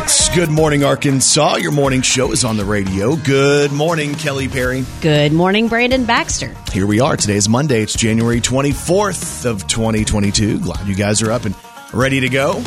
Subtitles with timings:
[0.00, 0.30] right.
[0.34, 1.56] Good morning, Arkansas.
[1.56, 3.16] Your morning show is on the radio.
[3.16, 4.84] Good morning, Kelly Perry.
[5.00, 6.54] Good morning, Brandon Baxter.
[6.72, 7.16] Here we are.
[7.16, 7.82] Today is Monday.
[7.82, 10.60] It's January 24th of 2022.
[10.60, 11.54] Glad you guys are up and
[11.92, 12.62] ready to go.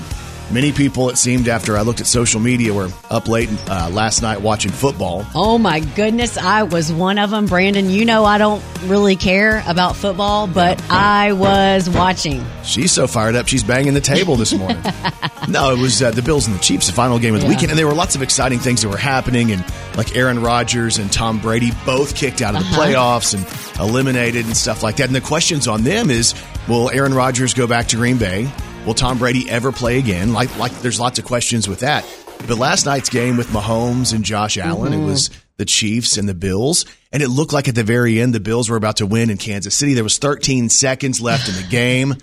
[0.52, 4.24] Many people, it seemed, after I looked at social media, were up late uh, last
[4.24, 5.24] night watching football.
[5.36, 7.46] Oh my goodness, I was one of them.
[7.46, 12.44] Brandon, you know I don't really care about football, but I was watching.
[12.64, 14.82] She's so fired up, she's banging the table this morning.
[15.48, 17.54] no, it was uh, the Bills and the Chiefs, the final game of the Yeah.
[17.54, 19.64] weekend, and there were lots of exciting things that were happening, and
[19.98, 24.58] like Aaron Rodgers and Tom Brady both kicked out of the playoffs and eliminated and
[24.58, 25.06] stuff like that.
[25.06, 26.34] And the questions on them is,
[26.68, 28.50] will Aaron Rodgers go back to Green Bay?
[28.90, 30.34] Will Tom Brady ever play again?
[30.34, 32.04] Like, like there's lots of questions with that.
[32.48, 35.06] But last night's game with Mahomes and Josh Allen, it mm-hmm.
[35.06, 38.40] was the Chiefs and the Bills, and it looked like at the very end the
[38.40, 39.94] Bills were about to win in Kansas City.
[39.94, 42.16] There was 13 seconds left in the game.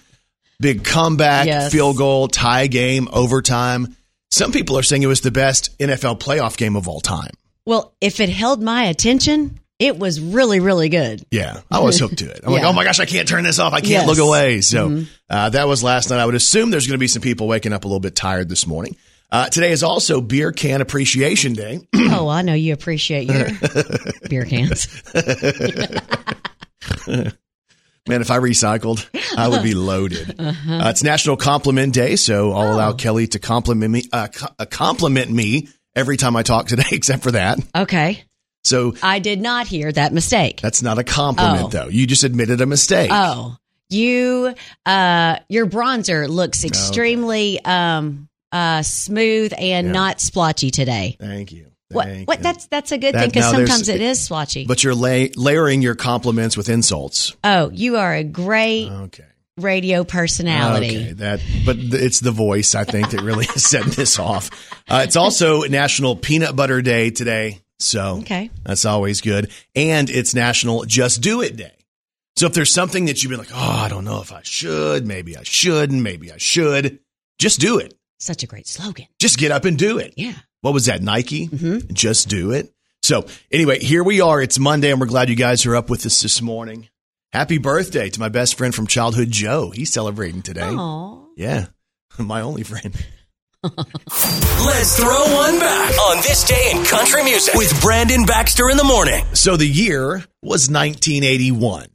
[0.58, 1.70] Big comeback, Yes.
[1.70, 3.94] field goal, tie game, overtime.
[4.32, 7.30] Some people are saying it was the best NFL playoff game of all time.
[7.64, 11.24] Well, if it held my attention, it was really, really good.
[11.30, 12.40] Yeah, I was hooked to it.
[12.44, 13.72] I'm like, oh my gosh, I can't turn this off.
[13.72, 14.06] I can't Yes.
[14.06, 14.60] look away.
[14.62, 16.18] So uh, that was last night.
[16.18, 18.48] I would assume there's going to be some people waking up a little bit tired
[18.48, 18.96] this morning.
[19.30, 21.80] Uh, today is also Beer Can Appreciation Day.
[21.94, 23.48] oh, I know you appreciate your
[24.30, 24.86] beer cans.
[28.08, 29.04] Man, if I recycled,
[29.36, 30.34] I would be loaded.
[30.68, 35.30] Uh, it's National Compliment Day, so I'll allow Kelly to compliment me, uh, uh, compliment
[35.30, 37.58] me every time I talk today, except for that.
[37.74, 38.24] Okay.
[38.66, 40.60] So I did not hear that mistake.
[40.60, 41.68] that's not a compliment, Oh.
[41.68, 41.88] though.
[41.88, 43.10] You just admitted a mistake.
[43.12, 43.56] Oh,
[43.88, 49.92] you, uh, your bronzer looks extremely, um, uh, smooth and Yeah.
[49.92, 51.16] not splotchy today.
[51.20, 51.66] Thank you.
[51.90, 52.08] What?
[52.24, 52.42] What?
[52.42, 54.64] That's that's a good That- thing because sometimes it is splotchy.
[54.66, 57.32] But you're lay- layering your compliments with insults.
[57.44, 59.22] oh, you are a great Okay.
[59.56, 60.96] radio personality.
[60.96, 64.50] Okay, that, but it's the voice I think that really set this off.
[64.88, 68.50] Uh, it's also National Peanut Butter Day today, so Okay.
[68.64, 71.72] that's always good, and it's National Just Do It Day.
[72.36, 75.06] So if there's something that you've been like, oh, I don't know if I should,
[75.06, 76.98] maybe I shouldn't, maybe I should,
[77.38, 77.94] just do it.
[78.18, 79.06] Such a great slogan.
[79.18, 80.14] Just get up and do it.
[80.16, 80.34] Yeah.
[80.60, 81.48] What was that, Nike?
[81.48, 81.92] Mhm.
[81.92, 82.72] Just do it.
[83.02, 84.42] So anyway, here we are.
[84.42, 86.88] It's Monday, and we're glad you guys are up with us this morning.
[87.32, 89.70] Happy birthday to my best friend from childhood, Joe.
[89.70, 90.62] He's celebrating today.
[90.62, 91.24] Aw.
[91.36, 91.66] Yeah,
[92.18, 92.94] my only friend.
[93.74, 98.84] Let's throw one back on this day in country music with Brandon Baxter in the
[98.84, 99.24] morning.
[99.32, 101.86] So the year was 1981,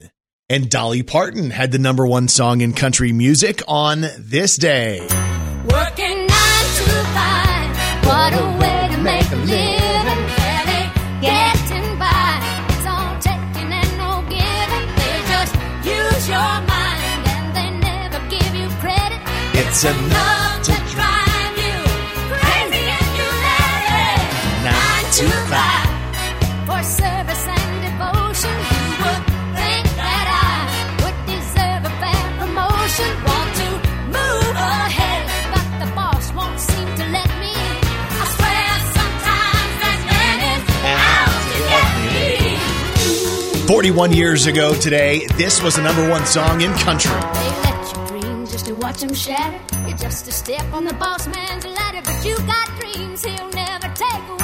[0.50, 5.00] and Dolly Parton had the number one song in country music on this day.
[5.00, 6.84] Working nine to
[7.16, 10.22] five, what a way to make a living.
[10.28, 12.40] Barely getting by,
[12.70, 14.88] it's all taking and no giving.
[14.98, 15.56] They just
[15.86, 19.20] use your mind and they never give you credit.
[19.54, 20.41] It's Love to
[25.22, 25.86] to five
[26.66, 28.56] for service and devotion.
[28.74, 29.24] You would
[29.54, 30.66] think that I
[31.04, 33.10] would deserve a fair promotion.
[33.30, 33.70] Want to
[34.18, 35.24] move ahead,
[35.54, 37.54] but the boss won't seem to let me.
[37.54, 41.90] I swear sometimes that man is out to get
[43.62, 43.68] me.
[43.68, 47.12] 41 years ago today, this was the number one song in country.
[47.12, 49.60] They let you dream just to watch them shatter.
[49.88, 53.88] You're just a step on the boss man's ladder, but you got dreams he'll never
[53.94, 54.41] take away.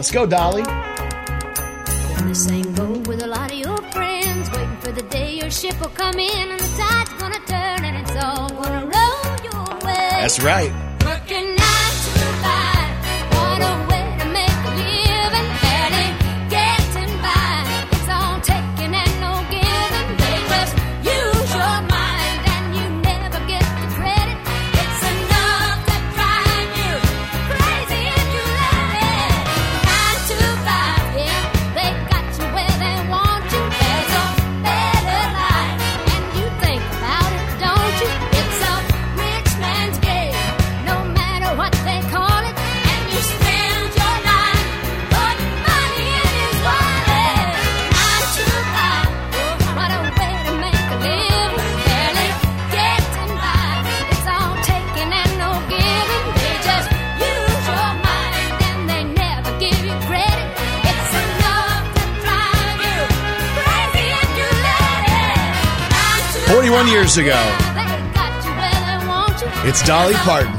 [0.00, 0.62] Let's go, Dolly.
[0.62, 5.50] In the same boat with a lot of your friends, waiting for the day your
[5.50, 9.78] ship will come in and the tide's gonna turn and it's all gonna roll your
[9.84, 10.08] way.
[10.22, 10.89] That's right.
[66.70, 67.56] 21 years ago.
[69.66, 70.52] It's Dolly Parton,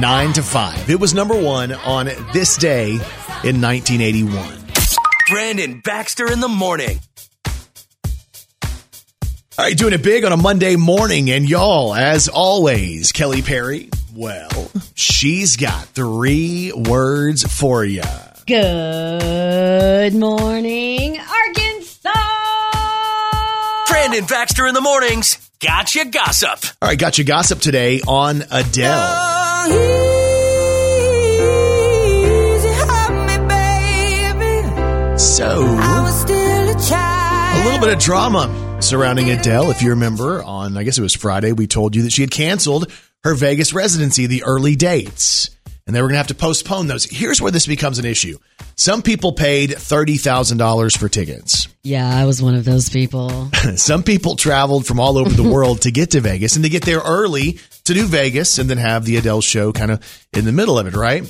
[0.00, 0.88] 9 to 5.
[0.88, 2.92] It was number one on this day
[3.44, 4.58] in 1981.
[5.28, 7.00] Brandon Baxter in the morning.
[9.58, 11.30] All right, doing it big on a Monday morning.
[11.30, 18.00] And y'all, as always, Kelly Perry, well, she's got three words for you.
[18.46, 21.65] Good morning, argument.
[24.06, 25.50] Brandon Baxter in the mornings.
[25.58, 26.64] Gotcha gossip.
[26.80, 29.26] All right, gotcha gossip today on Adele.
[35.18, 39.72] So, a little bit of drama surrounding Adele.
[39.72, 42.30] If you remember, on I guess it was Friday, we told you that she had
[42.30, 42.92] canceled
[43.24, 45.50] her Vegas residency, the early dates,
[45.86, 47.04] and they were going to have to postpone those.
[47.04, 48.38] Here's where this becomes an issue.
[48.74, 51.68] Some people paid thirty thousand dollars for tickets.
[51.82, 53.50] Yeah, I was one of those people.
[53.76, 56.84] Some people traveled from all over the world to get to Vegas and to get
[56.84, 60.52] there early to do Vegas and then have the Adele show kind of in the
[60.52, 61.24] middle of it, right?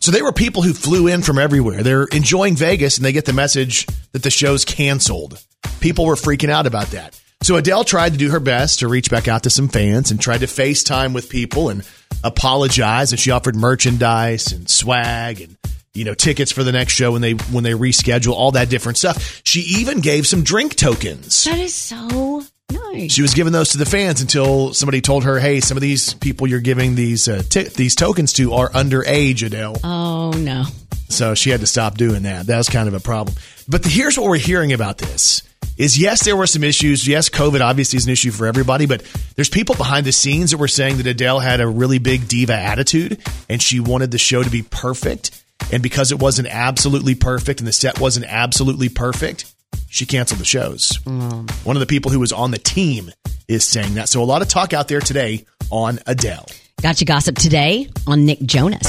[0.00, 1.82] So they were people who flew in from everywhere.
[1.82, 5.42] They're enjoying Vegas and they get the message that the show's canceled.
[5.80, 7.19] People were freaking out about that.
[7.42, 10.20] So Adele tried to do her best to reach back out to some fans and
[10.20, 11.82] tried to FaceTime with people and
[12.22, 13.12] apologize.
[13.12, 15.56] And she offered merchandise and swag and
[15.94, 18.98] you know tickets for the next show when they when they reschedule all that different
[18.98, 19.40] stuff.
[19.44, 21.44] She even gave some drink tokens.
[21.44, 23.10] That is so nice.
[23.10, 26.14] She was giving those to the fans until somebody told her, "Hey, some of these
[26.14, 30.64] people you're giving these uh, t- these tokens to are underage, Adele." Oh no.
[31.08, 32.46] So she had to stop doing that.
[32.46, 33.34] That was kind of a problem.
[33.66, 35.42] But here's what we're hearing about this
[35.80, 37.08] is yes, there were some issues.
[37.08, 39.02] Yes, COVID obviously is an issue for everybody, but
[39.34, 42.52] there's people behind the scenes that were saying that Adele had a really big diva
[42.52, 43.18] attitude
[43.48, 45.42] and she wanted the show to be perfect.
[45.72, 49.50] And because it wasn't absolutely perfect and the set wasn't absolutely perfect,
[49.88, 50.98] she canceled the shows.
[51.04, 51.50] Mm.
[51.64, 53.10] One of the people who was on the team
[53.48, 54.10] is saying that.
[54.10, 56.46] So a lot of talk out there today on Adele.
[56.82, 58.86] Gotcha gossip today on Nick Jonas.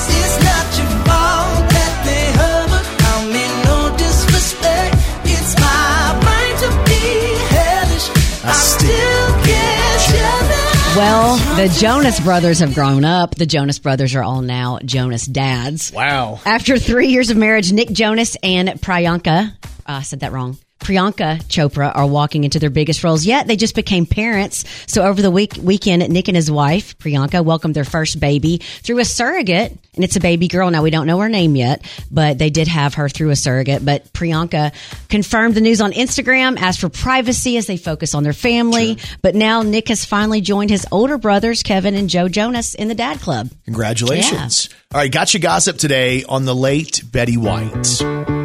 [11.02, 13.34] Well, the Jonas brothers have grown up.
[13.34, 15.92] The Jonas brothers are all now Jonas dads.
[15.92, 16.40] Wow.
[16.46, 19.52] After three years of marriage, Nick Jonas and Priyanka, uh,
[19.88, 20.60] I said that wrong.
[20.82, 23.48] Priyanka Chopra are walking into their biggest roles yet.
[23.48, 24.66] They just became parents.
[24.88, 29.00] So over the week weekend, Nick and his wife, Priyanka, welcomed their first baby through
[29.00, 29.78] a surrogate.
[29.94, 30.72] And it's a baby girl.
[30.72, 33.84] Now we don't know her name yet, but they did have her through a surrogate.
[33.84, 34.74] But Priyanka
[35.10, 38.98] confirmed the news on Instagram, asked for privacy as they focus on their family.
[39.22, 42.96] But now Nick has finally joined his older brothers, Kevin and Joe Jonas, in the
[42.96, 43.50] dad club.
[43.66, 44.70] Congratulations.
[44.94, 48.41] All right, got you gossip today on the late Betty White.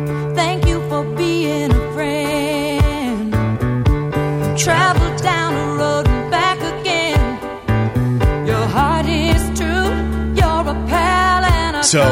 [11.87, 12.03] So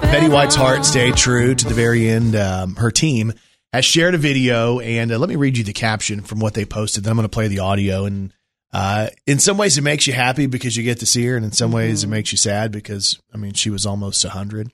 [0.00, 2.36] Betty White's heart stayed true to the very end.
[2.36, 3.32] Um, her team
[3.72, 6.64] has shared a video, and uh, let me read you the caption from what they
[6.64, 7.02] posted.
[7.02, 8.04] Then I'm going to play the audio.
[8.04, 8.32] And
[8.72, 11.44] uh, in some ways, it makes you happy because you get to see her, and
[11.44, 14.70] in some ways, it makes you sad because I mean, she was almost 100.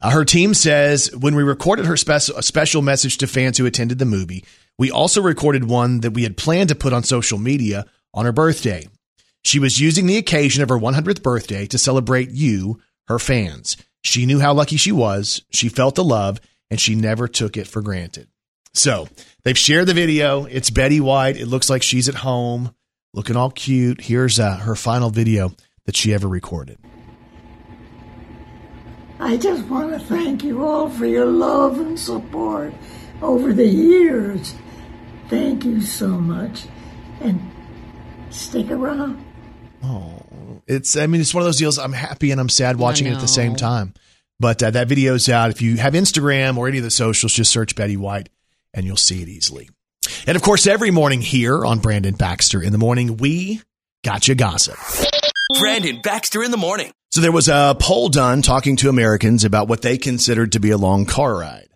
[0.00, 4.00] Uh, her team says when we recorded her special special message to fans who attended
[4.00, 4.44] the movie,
[4.76, 8.32] we also recorded one that we had planned to put on social media on her
[8.32, 8.88] birthday.
[9.44, 13.76] She was using the occasion of her 100th birthday to celebrate you, her fans.
[14.02, 15.42] She knew how lucky she was.
[15.50, 16.40] She felt the love
[16.70, 18.28] and she never took it for granted.
[18.74, 19.08] So
[19.44, 20.44] they've shared the video.
[20.44, 21.36] It's Betty White.
[21.36, 22.74] It looks like she's at home
[23.14, 24.00] looking all cute.
[24.00, 25.52] Here's uh, her final video
[25.86, 26.78] that she ever recorded.
[29.20, 32.74] I just want to thank you all for your love and support
[33.22, 34.54] over the years.
[35.28, 36.66] Thank you so much.
[37.20, 37.40] And
[38.30, 39.24] stick around.
[40.66, 41.78] It's, I mean, it's one of those deals.
[41.78, 43.94] I'm happy and I'm sad watching it at the same time.
[44.40, 45.50] But uh, that video's out.
[45.50, 48.28] If you have Instagram or any of the socials, just search Betty White
[48.72, 49.70] and you'll see it easily.
[50.26, 53.62] And of course, every morning here on Brandon Baxter in the morning, we
[54.04, 54.76] got you gossip.
[55.58, 56.92] Brandon Baxter in the morning.
[57.12, 60.70] So there was a poll done talking to Americans about what they considered to be
[60.70, 61.68] a long car ride.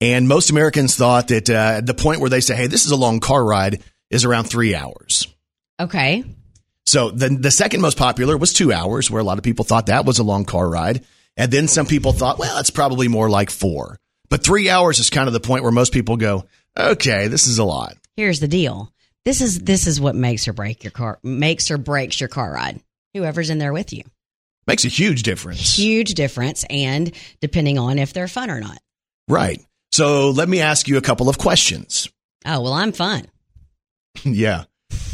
[0.00, 2.96] And most Americans thought that uh, the point where they say, hey, this is a
[2.96, 5.28] long car ride is around three hours.
[5.80, 6.24] Okay.
[6.86, 9.86] So the, the second most popular was two hours, where a lot of people thought
[9.86, 11.04] that was a long car ride.
[11.36, 13.98] And then some people thought, well, it's probably more like four.
[14.28, 17.58] But three hours is kind of the point where most people go, okay, this is
[17.58, 17.96] a lot.
[18.16, 18.92] Here's the deal.
[19.24, 22.52] This is this is what makes or break your car makes or breaks your car
[22.52, 22.80] ride.
[23.12, 24.02] Whoever's in there with you.
[24.66, 25.76] Makes a huge difference.
[25.76, 28.78] Huge difference and depending on if they're fun or not.
[29.28, 29.60] Right.
[29.92, 32.08] So let me ask you a couple of questions.
[32.44, 33.26] Oh, well, I'm fun.
[34.24, 34.64] yeah.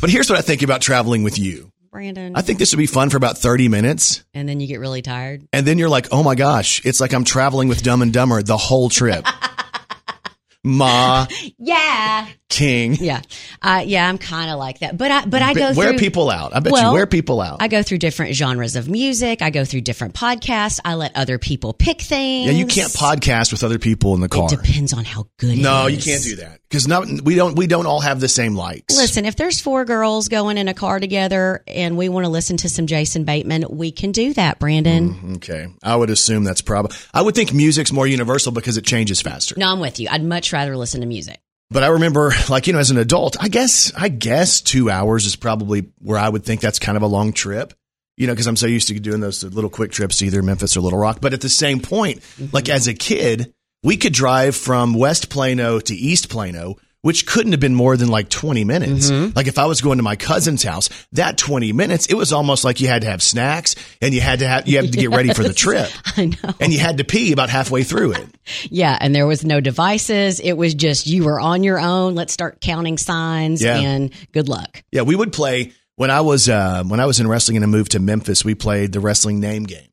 [0.00, 1.70] But here's what I think about traveling with you.
[1.90, 2.34] Brandon.
[2.34, 4.24] I think this would be fun for about 30 minutes.
[4.32, 5.46] and then you get really tired.
[5.52, 8.42] And then you're like, oh my gosh, it's like I'm traveling with Dumb and Dumber
[8.42, 9.26] the whole trip.
[10.64, 11.26] Ma,
[11.58, 12.26] Yeah.
[12.52, 12.96] King.
[13.02, 13.20] Yeah,
[13.60, 14.96] uh, yeah, I'm kind of like that.
[14.96, 16.54] But I, but I go wear through people out.
[16.54, 17.60] I bet you wear people out.
[17.60, 19.42] I go through different genres of music.
[19.42, 20.78] I go through different podcasts.
[20.84, 22.46] I let other people pick things.
[22.46, 24.46] yeah, you can't podcast with other people in the car.
[24.46, 25.58] It depends on how good.
[25.58, 28.54] No, you can't do that because not we don't we don't all have the same
[28.54, 28.96] likes.
[28.96, 32.56] Listen, if there's four girls going in a car together and we want to listen
[32.58, 35.34] to some Jason Bateman, we can do that, Brandon.
[35.36, 36.96] Okay, I would assume that's probably.
[37.12, 39.54] I would think music's more universal because it changes faster.
[39.58, 40.08] No, I'm with you.
[40.10, 41.40] I'd much rather listen to music.
[41.72, 45.26] But I remember, like you know, as an adult, I guess I guess two hours
[45.26, 47.74] is probably where I would think that's kind of a long trip.
[48.16, 50.76] You know, because I'm so used to doing those little quick trips to either Memphis
[50.76, 51.18] or Little Rock.
[51.20, 52.76] But at the same point, like mm-hmm.
[52.76, 57.60] as a kid, we could drive from West Plano to East Plano, which couldn't have
[57.60, 59.10] been more than like 20 minutes.
[59.10, 62.64] Like if I was going to my cousin's house, that 20 minutes, it was almost
[62.64, 65.10] like you had to have snacks and you had to have you had to get
[65.10, 65.88] ready for the trip.
[66.16, 66.54] I know.
[66.60, 68.26] And you had to pee about halfway through it.
[68.70, 70.40] Yeah, and there was no devices.
[70.40, 72.14] It was just you were on your own.
[72.14, 73.78] Let's start counting signs Yeah.
[73.78, 74.82] and good luck.
[74.90, 77.68] Yeah, we would play when I was uh, when I was in wrestling and I
[77.68, 78.44] moved to Memphis.
[78.44, 79.86] We played the wrestling name game,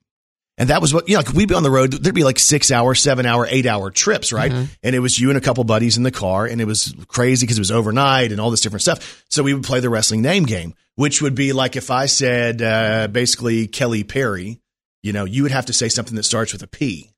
[0.59, 1.21] and that was what you know.
[1.21, 1.93] Like we'd be on the road.
[1.93, 4.51] There'd be like six hour, seven hour, eight hour trips, right?
[4.83, 7.45] And it was you and a couple buddies in the car, and it was crazy
[7.47, 9.23] because it was overnight and all this different stuff.
[9.29, 12.61] So we would play the wrestling name game, which would be like if I said
[12.61, 14.59] uh, basically Kelly Perry,
[15.01, 17.09] you know, you would have to say something that starts with a P.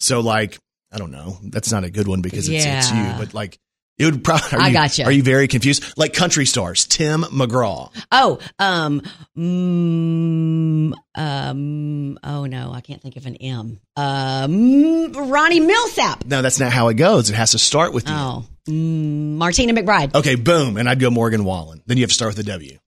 [0.00, 0.58] So like
[0.90, 3.58] I don't know, that's not a good one because it's, it's you, but like.
[4.02, 4.58] It would probably.
[4.58, 5.04] Are I you, gotcha.
[5.04, 5.96] Are you very confused?
[5.96, 7.90] Like country stars, Tim McGraw.
[8.10, 9.00] Oh, um,
[9.38, 13.78] mm, um, oh no, I can't think of an M.
[13.94, 16.26] Um, Ronnie Milsap.
[16.26, 17.30] No, that's not how it goes.
[17.30, 18.12] It has to start with the.
[18.12, 20.16] Oh, mm, Martina McBride.
[20.16, 21.80] Okay, boom, and I'd go Morgan Wallen.
[21.86, 22.78] Then you have to start with a W.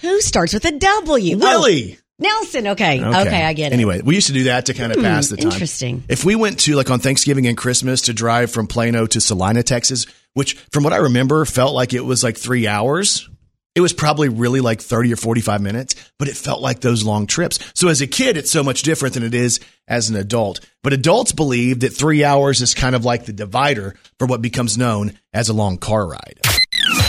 [0.00, 1.36] Who starts with a W?
[1.36, 1.98] Oh, Willie.
[2.20, 2.66] Nelson.
[2.68, 3.02] Okay.
[3.02, 3.44] okay.
[3.44, 3.74] I get it.
[3.74, 5.50] Anyway, we used to do that to kind of pass the time.
[5.50, 6.04] interesting.
[6.08, 9.62] If we went to like on Thanksgiving and Christmas to drive from Plano to Salina,
[9.62, 13.28] Texas, which from what I remember felt like it was like three hours.
[13.76, 17.28] It was probably really like 30 or 45 minutes, but it felt like those long
[17.28, 17.60] trips.
[17.74, 20.58] So as a kid, it's so much different than it is as an adult.
[20.82, 24.76] But adults believe that three hours is kind of like the divider for what becomes
[24.76, 26.40] known as a long car ride.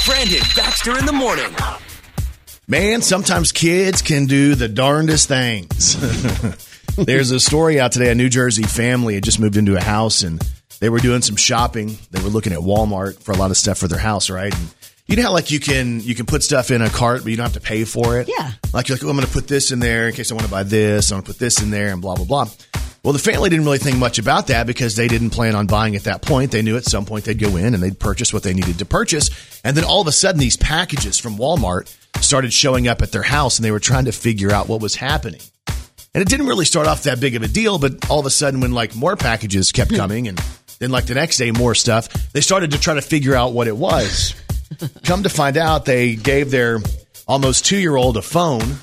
[0.05, 1.51] Brandon Baxter in the morning.
[2.71, 5.97] Man, sometimes kids can do the darndest things.
[6.95, 8.09] There's a story out today.
[8.11, 10.41] A New Jersey family had just moved into a house and
[10.79, 11.97] they were doing some shopping.
[12.11, 14.55] They were looking at Walmart for a lot of stuff for their house, right?
[14.57, 14.73] And
[15.05, 17.35] you know how like you can you can put stuff in a cart, but you
[17.35, 18.29] don't have to pay for it.
[18.29, 18.51] Yeah.
[18.71, 20.45] Like you're like, oh, I'm going to put this in there in case I want
[20.45, 21.11] to buy this.
[21.11, 22.47] I'm going to put this in there, and blah blah blah.
[23.03, 25.97] Well, the family didn't really think much about that because they didn't plan on buying
[25.97, 26.51] at that point.
[26.51, 28.85] They knew at some point they'd go in and they'd purchase what they needed to
[28.85, 29.59] purchase.
[29.65, 33.23] And then all of a sudden, these packages from Walmart started showing up at their
[33.23, 35.41] house and they were trying to figure out what was happening.
[36.13, 38.29] And it didn't really start off that big of a deal, but all of a
[38.29, 40.37] sudden, when like more packages kept coming and
[40.79, 43.67] then like the next day, more stuff, they started to try to figure out what
[43.67, 44.35] it was.
[45.03, 46.79] Come to find out, they gave their
[47.27, 48.75] almost two year old a phone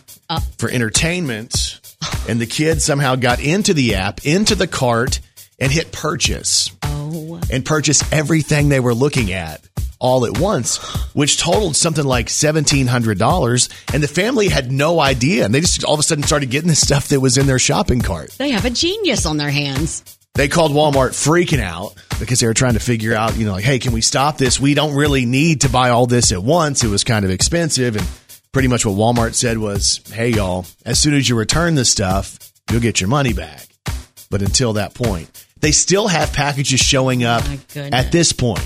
[0.59, 1.81] for entertainment,
[2.29, 5.21] and the kid somehow got into the app, into the cart,
[5.59, 9.61] and hit purchase Oh, and purchase everything they were looking at
[10.01, 10.77] all at once,
[11.15, 13.95] which totaled something like $1,700.
[13.95, 15.45] And the family had no idea.
[15.45, 17.59] And they just all of a sudden started getting the stuff that was in their
[17.59, 18.31] shopping cart.
[18.39, 20.05] they have a genius on their hands.
[20.35, 23.65] They called Walmart freaking out because they were trying to figure out, you know, like,
[23.65, 24.61] hey, can we stop this?
[24.61, 26.85] We don't really need to buy all this at once.
[26.85, 27.97] It was kind of expensive.
[27.97, 28.07] And
[28.53, 32.39] pretty much what Walmart said was, hey, y'all, as soon as you return this stuff,
[32.71, 33.67] you'll get your money back.
[34.31, 35.29] But until that point,
[35.61, 37.43] they still have packages showing up
[37.75, 38.65] at this point.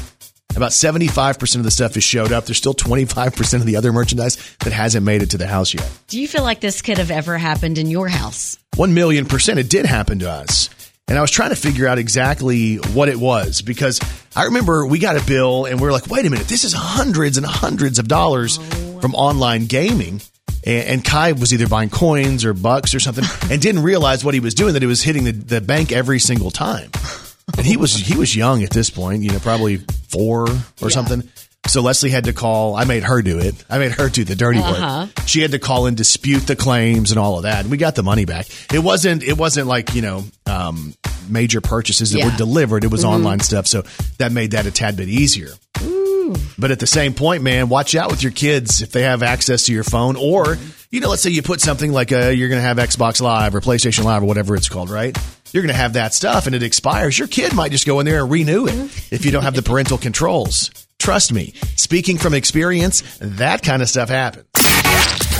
[0.56, 2.44] About 75% of the stuff has showed up.
[2.46, 5.90] There's still 25% of the other merchandise that hasn't made it to the house yet.
[6.08, 8.58] Do you feel like this could have ever happened in your house?
[8.76, 9.58] 1 million percent.
[9.58, 10.68] It did happen to us.
[11.08, 14.00] And I was trying to figure out exactly what it was because
[14.34, 16.72] I remember we got a bill and we are like, wait a minute, this is
[16.72, 19.00] hundreds and hundreds of dollars oh.
[19.00, 20.22] from online gaming.
[20.64, 24.34] And, and Kai was either buying coins or bucks or something and didn't realize what
[24.34, 26.90] he was doing, that it was hitting the, the bank every single time.
[27.56, 30.46] And he was he was young at this point, you know, probably four
[30.80, 31.22] or something.
[31.68, 32.74] So Leslie had to call.
[32.74, 33.54] I made her do it.
[33.70, 35.10] I made her do the dirty work.
[35.26, 37.60] She had to call and dispute the claims and all of that.
[37.60, 38.46] And we got the money back.
[38.74, 39.22] It wasn't.
[39.22, 40.94] It wasn't like you know um,
[41.28, 42.30] major purchases that Yeah.
[42.30, 42.84] were delivered.
[42.84, 43.82] It was online stuff, so
[44.18, 45.50] that made that a tad bit easier.
[46.58, 49.66] But at the same point, man, watch out with your kids if they have access
[49.66, 50.56] to your phone, or
[50.90, 53.54] you know, let's say you put something like uh you're going to have Xbox Live
[53.54, 55.16] or PlayStation Live or whatever it's called, right?
[55.52, 57.18] You're going to have that stuff, and it expires.
[57.18, 58.74] Your kid might just go in there and renew it
[59.12, 60.70] if you don't have the parental controls.
[60.98, 64.46] Trust me, speaking from experience, that kind of stuff happens.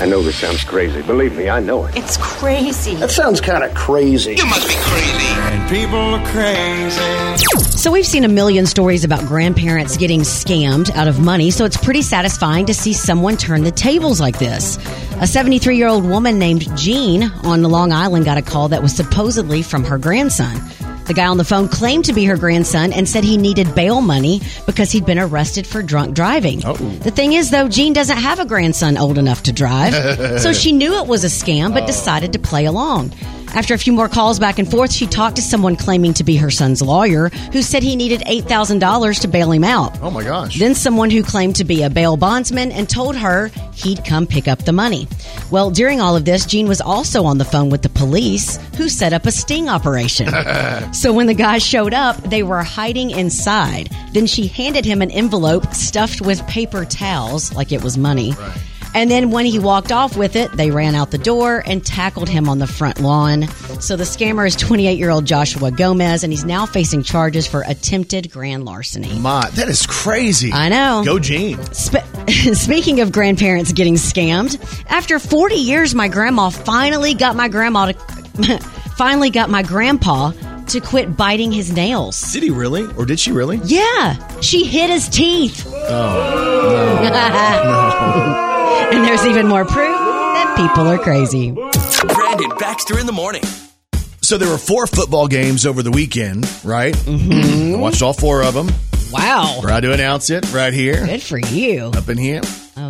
[0.02, 1.00] I know this sounds crazy.
[1.00, 1.97] Believe me, I know it.
[1.97, 2.97] It's crazy.
[2.97, 4.35] That sounds kind of crazy.
[4.35, 5.26] You must be crazy.
[5.52, 7.68] And people are crazy.
[7.78, 11.76] So we've seen a million stories about grandparents getting scammed out of money, so it's
[11.76, 14.76] pretty satisfying to see someone turn the tables like this.
[15.21, 18.92] A 73 year old woman named Jean on Long Island got a call that was
[18.92, 20.61] supposedly from her grandson.
[21.12, 24.00] The guy on the phone claimed to be her grandson and said he needed bail
[24.00, 26.62] money because he'd been arrested for drunk driving.
[26.64, 26.73] Oh.
[26.73, 29.92] The thing is, though, Jean doesn't have a grandson old enough to drive,
[30.40, 31.87] so she knew it was a scam but oh.
[31.87, 33.12] decided to play along.
[33.54, 36.37] After a few more calls back and forth, she talked to someone claiming to be
[36.37, 39.99] her son's lawyer who said he needed $8,000 to bail him out.
[40.00, 40.59] Oh my gosh.
[40.59, 44.49] Then someone who claimed to be a bail bondsman and told her he'd come pick
[44.49, 45.06] up the money.
[45.50, 48.88] Well, during all of this, Jean was also on the phone with the police who
[48.88, 50.28] set up a sting operation.
[50.94, 53.90] so when the guys showed up, they were hiding inside.
[54.12, 58.32] Then she handed him an envelope stuffed with paper towels like it was money.
[58.94, 62.28] And then when he walked off with it, they ran out the door and tackled
[62.28, 63.49] him on the front lawn.
[63.80, 67.62] So the scammer is 28 year old Joshua Gomez, and he's now facing charges for
[67.66, 69.18] attempted grand larceny.
[69.18, 70.52] My, that is crazy.
[70.52, 71.02] I know.
[71.04, 71.62] Go Gene.
[71.72, 72.04] Spe-
[72.54, 74.58] Speaking of grandparents getting scammed,
[74.88, 77.94] after 40 years, my grandma finally got my grandma to
[78.96, 80.32] finally got my grandpa
[80.68, 82.32] to quit biting his nails.
[82.32, 82.84] Did he really?
[82.96, 83.61] Or did she really?
[83.64, 85.66] Yeah, she hit his teeth.
[85.66, 86.99] Oh.
[88.93, 91.50] and there's even more proof that people are crazy.
[91.52, 93.43] Brandon Baxter in the morning.
[94.23, 96.95] So there were four football games over the weekend, right?
[96.95, 97.75] Mm-hmm.
[97.75, 98.69] I watched all four of them.
[99.11, 99.59] Wow.
[99.61, 101.05] Proud to announce it right here.
[101.05, 101.91] Good for you.
[101.95, 102.41] Up in here.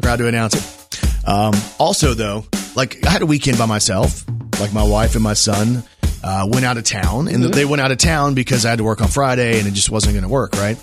[0.03, 1.27] Proud to announce it.
[1.27, 2.45] Um, also, though,
[2.77, 4.25] like I had a weekend by myself.
[4.61, 5.83] Like my wife and my son
[6.23, 8.85] uh, went out of town, and they went out of town because I had to
[8.85, 10.77] work on Friday, and it just wasn't going to work, right?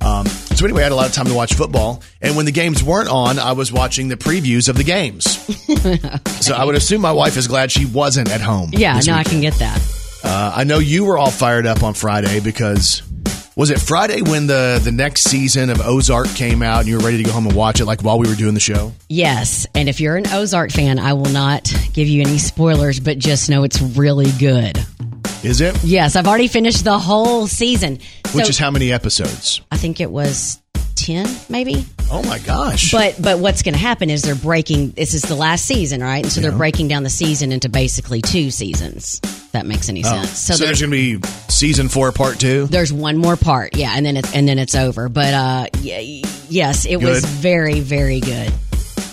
[0.00, 2.52] Um, so anyway, I had a lot of time to watch football, and when the
[2.52, 5.36] games weren't on, I was watching the previews of the games.
[6.40, 8.70] So I would assume my wife is glad she wasn't at home.
[8.72, 9.80] Yeah, no, I can get that.
[10.22, 13.02] Uh, I know you were all fired up on Friday because
[13.56, 17.04] was it Friday when the the next season of Ozark came out and you were
[17.04, 18.92] ready to go home and watch it like while we were doing the show?
[19.08, 23.18] Yes, and if you're an Ozark fan, I will not give you any spoilers, but
[23.18, 24.78] just know it's really good.
[25.46, 25.82] Is it?
[25.84, 27.98] Yes, I've already finished the whole season.
[28.32, 29.60] Which So, is how many episodes?
[29.70, 30.60] I think it was
[30.96, 31.84] 10 maybe.
[32.10, 32.90] Oh my gosh.
[32.92, 36.22] But but what's going to happen is they're breaking this is the last season, right?
[36.22, 39.20] And so they're breaking down the season into basically two seasons.
[39.24, 40.08] If that makes any Oh.
[40.08, 40.30] sense.
[40.30, 42.66] So, So, there's there's, going to be season 4 part 2.
[42.68, 43.76] there's one more part.
[43.76, 45.08] Yeah, and then it's and then it's over.
[45.08, 48.52] But uh y- yes, it was very very good.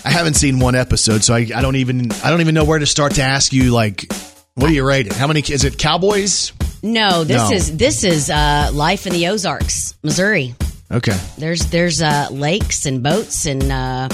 [0.06, 2.78] I haven't seen one episode so I, I don't even I don't even know where
[2.78, 4.06] to start to ask you like
[4.54, 5.12] what do you rate it?
[5.14, 6.52] How many is it Cowboys?
[6.82, 7.56] No, this No.
[7.56, 10.54] is this is uh life in the Ozarks, Missouri.
[10.90, 11.18] Okay.
[11.38, 14.08] There's there's uh lakes and boats and uh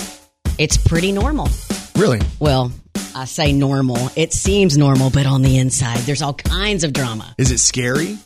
[0.59, 1.49] it's pretty normal.
[1.97, 2.21] Really?
[2.39, 2.73] Well,
[3.15, 4.11] I say normal.
[4.17, 7.35] It seems normal, but on the inside, there's all kinds of drama.
[7.39, 8.17] Is it scary?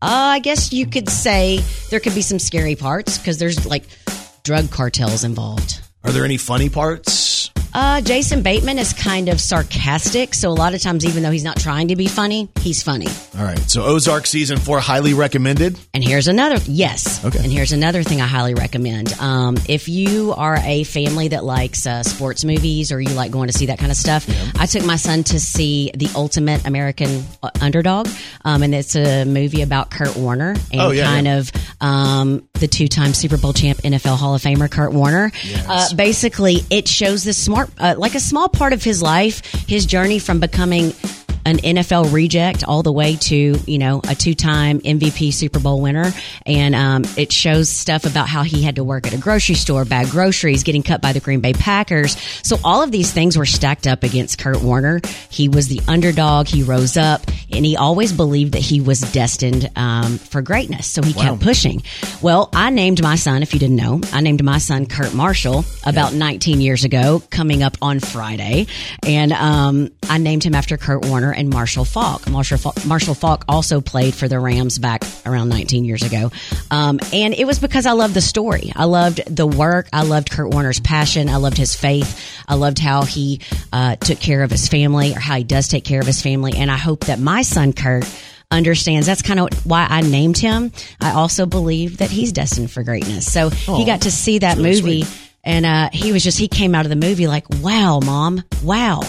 [0.00, 1.60] Uh, I guess you could say
[1.90, 3.84] there could be some scary parts because there's like
[4.42, 5.80] drug cartels involved.
[6.04, 7.12] Are there any funny parts?
[7.74, 11.44] Uh, Jason Bateman is kind of sarcastic, so a lot of times, even though he's
[11.44, 13.06] not trying to be funny, he's funny.
[13.38, 13.58] All right.
[13.60, 15.78] So Ozark season 4 highly recommended.
[15.94, 17.24] And here's another, yes.
[17.24, 17.38] Okay.
[17.38, 19.12] And here's another thing I highly recommend.
[19.14, 23.48] Um, if you are a family that likes uh, sports movies or you like going
[23.48, 24.26] to see that kind of stuff,
[24.60, 28.06] I took my son to see The Ultimate American uh, Underdog.
[28.44, 31.38] Um, and it's a movie about Kurt Warner and Oh, yeah, kind yeah.
[31.38, 35.32] of um, the two time Super Bowl champ, NFL Hall of Famer Kurt Warner.
[35.66, 39.86] Uh, basically, it shows this smart, uh, like a small part of his life, his
[39.86, 40.92] journey from becoming
[41.44, 46.12] an NFL reject all the way to you know a two-time MVP Super Bowl winner,
[46.46, 49.84] and um, it shows stuff about how he had to work at a grocery store,
[49.84, 52.16] bag groceries, getting cut by the Green Bay Packers.
[52.42, 55.00] So all of these things were stacked up against Kurt Warner.
[55.30, 56.46] He was the underdog.
[56.46, 60.86] He rose up, and he always believed that he was destined um, for greatness.
[60.86, 61.82] So he kept pushing.
[62.20, 63.42] Well, I named my son.
[63.42, 67.62] If you didn't know, I named my son Kurt Marshall about 19 years ago, coming
[67.62, 68.66] up on Friday,
[69.06, 72.28] and um, I named him after Kurt Warner and Marshall Faulk.
[72.28, 76.30] Marshall Faulk, Marshall Faulk also played for the Rams back around 19 years ago,
[76.70, 78.72] um, and it was because I loved the story.
[78.74, 79.88] I loved the work.
[79.92, 81.28] I loved Kurt Warner's passion.
[81.28, 82.44] I loved his faith.
[82.46, 83.40] I loved how he
[83.72, 86.52] uh, took care of his family, or how he does take care of his family.
[86.56, 88.04] And I hope that my son Kurt
[88.52, 90.72] understands that's kind of why I named him.
[91.00, 93.30] I also believe that he's destined for greatness.
[93.32, 95.02] So he got to see that really movie.
[95.02, 95.28] sweet.
[95.44, 99.00] And uh, he was just, he came out of the movie like, wow, mom, wow.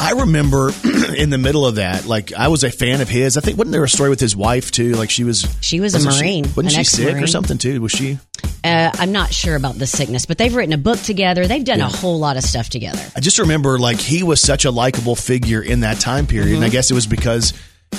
[0.00, 0.70] I remember
[1.16, 3.36] in the middle of that, like I was a fan of his.
[3.36, 4.92] I think wasn't there a story with his wife too?
[4.92, 7.80] Like she was She was a wasn't she- Marine, wasn't she sick or something too?
[7.80, 8.18] Was she?
[8.62, 11.46] Uh, I'm not sure about the sickness, but they've written a book together.
[11.46, 13.02] They've done a whole lot of stuff together.
[13.14, 16.56] I just remember like he was such a likable figure in that time period, Mm-hmm.
[16.56, 17.52] and I guess it was because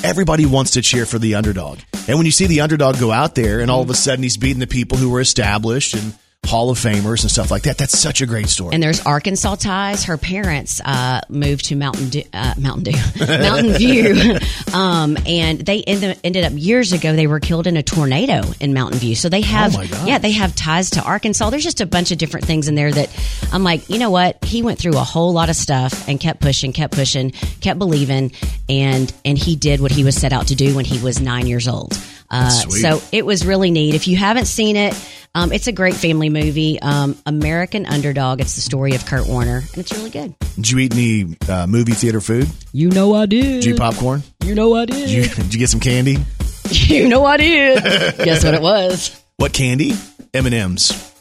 [0.03, 1.79] everybody wants to cheer for the underdog.
[2.08, 4.38] And when you see the underdog go out there, and all of a sudden he's
[4.38, 6.13] beating the people who were established and
[6.45, 8.73] Hall of Famers and stuff like that, that's such a great story.
[8.73, 10.03] And there's Arkansas ties.
[10.03, 14.38] Her parents uh, moved to Mountain Dew, uh, Mountain Dew, Mountain View,
[14.73, 17.15] um, and they ended, ended up years ago.
[17.15, 19.15] They were killed in a tornado in Mountain View.
[19.15, 21.49] So they have, Oh yeah, they have ties to Arkansas.
[21.49, 23.10] There's just a bunch of different things in there that
[23.51, 24.43] I'm like, you know what?
[24.43, 27.31] He went through a whole lot of stuff and kept pushing, kept pushing,
[27.62, 28.31] kept believing,
[28.69, 31.47] and and he did what he was set out to do when he was nine
[31.47, 31.97] years old.
[32.29, 33.95] Uh, so it was really neat.
[33.95, 34.93] If you haven't seen it,
[35.35, 36.81] um, it's a great family movie.
[36.81, 38.41] Um, American Underdog.
[38.41, 40.33] It's the story of Kurt Warner, and it's really good.
[40.55, 42.47] Did you eat any uh, movie theater food?
[42.71, 43.41] You know I did.
[43.61, 44.23] Did you eat popcorn?
[44.43, 46.17] You know I Did you, did you get some candy?
[46.71, 47.83] You know I did.
[48.17, 49.21] Guess what it was?
[49.38, 49.93] What candy?
[50.33, 51.13] M and M's.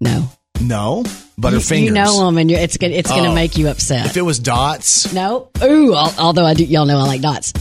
[0.00, 0.26] No.
[0.58, 1.02] No,
[1.38, 1.82] Butterfingers.
[1.84, 3.34] You know them, and you're, it's gonna it's gonna Oh.
[3.34, 4.06] make you upset.
[4.06, 5.48] If it was dots, no.
[5.62, 5.94] Ooh.
[5.94, 7.52] Although I do, y'all know I like dots.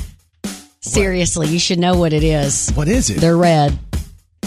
[0.81, 2.71] Seriously, you should know what it is.
[2.71, 3.19] what is it?
[3.19, 3.77] They're red.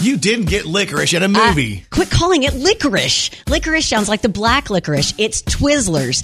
[0.01, 1.83] you didn't get licorice in a movie.
[1.91, 3.29] I- quit calling it licorice.
[3.47, 5.13] Licorice sounds like the black licorice.
[5.17, 6.23] It's Twizzlers.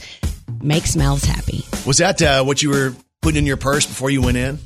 [0.61, 1.63] Makes mouths happy.
[1.85, 4.59] was that uh, what you were putting in your purse before you went in?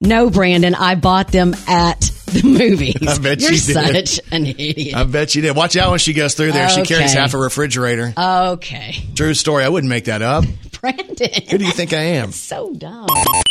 [0.00, 2.96] No, Brandon, I bought them at the movies.
[3.06, 4.08] I bet You're you did.
[4.08, 4.94] such an idiot.
[4.96, 5.54] I bet you did.
[5.54, 6.70] Watch out when she goes through there.
[6.70, 8.14] She carries half a refrigerator.
[8.16, 8.94] okay.
[9.14, 9.64] True story.
[9.64, 10.44] I wouldn't make that up.
[10.80, 11.28] Brandon.
[11.50, 12.32] Who do you think I am?
[12.32, 13.06] so dumb.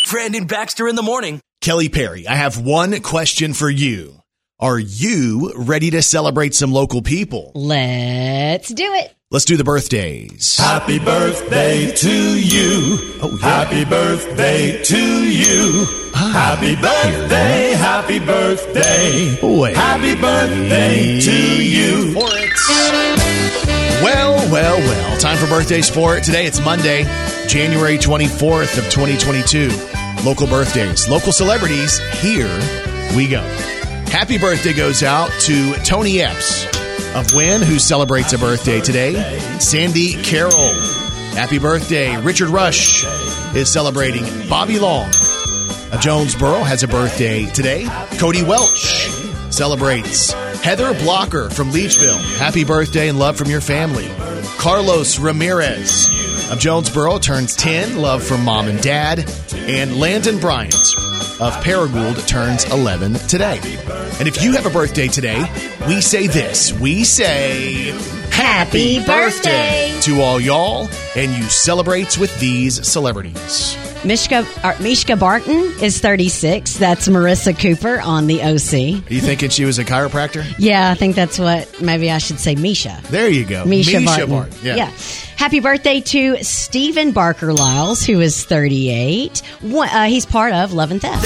[0.09, 1.41] Brandon Baxter in the morning.
[1.61, 4.15] Kelly Perry, I have one question for you.
[4.59, 7.51] Are you ready to celebrate some local people?
[7.55, 9.13] Let's do it.
[9.31, 10.57] Let's do the birthdays.
[10.57, 12.97] Happy birthday to you.
[13.21, 13.63] Oh, yeah.
[13.63, 15.85] Happy birthday to you.
[16.15, 19.39] Ah, happy birthday, happy birthday.
[19.39, 19.75] Boy.
[19.75, 22.11] Happy birthday to you.
[22.15, 24.01] For it.
[24.01, 25.19] Well, well, well.
[25.19, 26.23] Time for birthdays for it.
[26.23, 27.03] Today it's Monday,
[27.47, 29.69] January 24th of 2022.
[30.27, 31.99] Local birthdays, local celebrities.
[32.19, 32.49] Here
[33.15, 33.41] we go.
[34.09, 36.78] Happy birthday goes out to Tony Epps
[37.15, 39.13] of Wynne, who celebrates a birthday today.
[39.59, 40.73] Sandy Carroll.
[41.33, 42.19] Happy birthday.
[42.21, 43.03] Richard Rush
[43.55, 44.25] is celebrating.
[44.49, 45.07] Bobby Long
[45.91, 47.87] of Jonesboro has a birthday today.
[48.19, 49.09] Cody Welch
[49.51, 50.31] celebrates.
[50.61, 52.19] Heather Blocker from Leachville.
[52.37, 54.07] Happy birthday and love from your family.
[54.57, 56.07] Carlos Ramirez
[56.51, 57.97] of Jonesboro turns 10.
[57.97, 59.29] Love from mom and dad.
[59.53, 60.73] And Landon Bryant
[61.39, 63.59] of Paragould turns 11 today.
[64.19, 65.41] And if you have a birthday today,
[65.87, 66.73] we say this.
[66.73, 67.91] We say
[68.31, 69.97] Happy birthday.
[70.01, 73.77] to all y'all, and you celebrates with these celebrities.
[74.05, 76.77] Mishka, uh, Mishka Barton is 36.
[76.77, 79.09] That's Marissa Cooper on the OC.
[79.09, 80.45] Are you thinking she was a chiropractor?
[80.57, 83.01] Yeah, I think that's what maybe I should say Misha.
[83.09, 83.65] There you go.
[83.65, 84.29] Misha, Barton.
[84.29, 84.57] Barton.
[84.63, 84.91] Yeah.
[85.37, 89.39] Happy birthday to Stephen Barker Liles, who is 38.
[89.61, 91.25] One, uh, he's part of Love and Theft.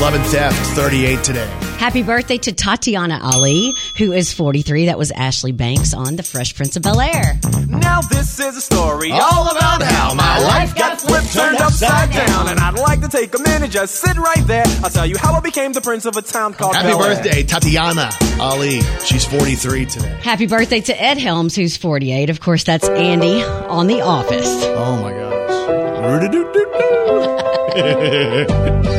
[0.00, 1.46] Love and Theft, 38 today.
[1.76, 4.86] Happy birthday to Tatiana Ali, who is 43.
[4.86, 7.38] That was Ashley Banks on The Fresh Prince of Bel Air.
[7.68, 12.48] Now this is a story All about how my life got flipped, turned upside down,
[12.48, 14.64] and I'd like to take a minute, just sit right there.
[14.82, 17.16] I'll tell you how I became the prince of a town called Happy Bel Air.
[17.16, 18.10] birthday, Tatiana
[18.40, 18.80] Ali.
[19.04, 20.18] She's 43 today.
[20.22, 22.30] Happy birthday to Ed Helms, who's 48.
[22.30, 24.48] Of course, that's Andy on The Office.
[24.64, 25.30] Oh my gosh.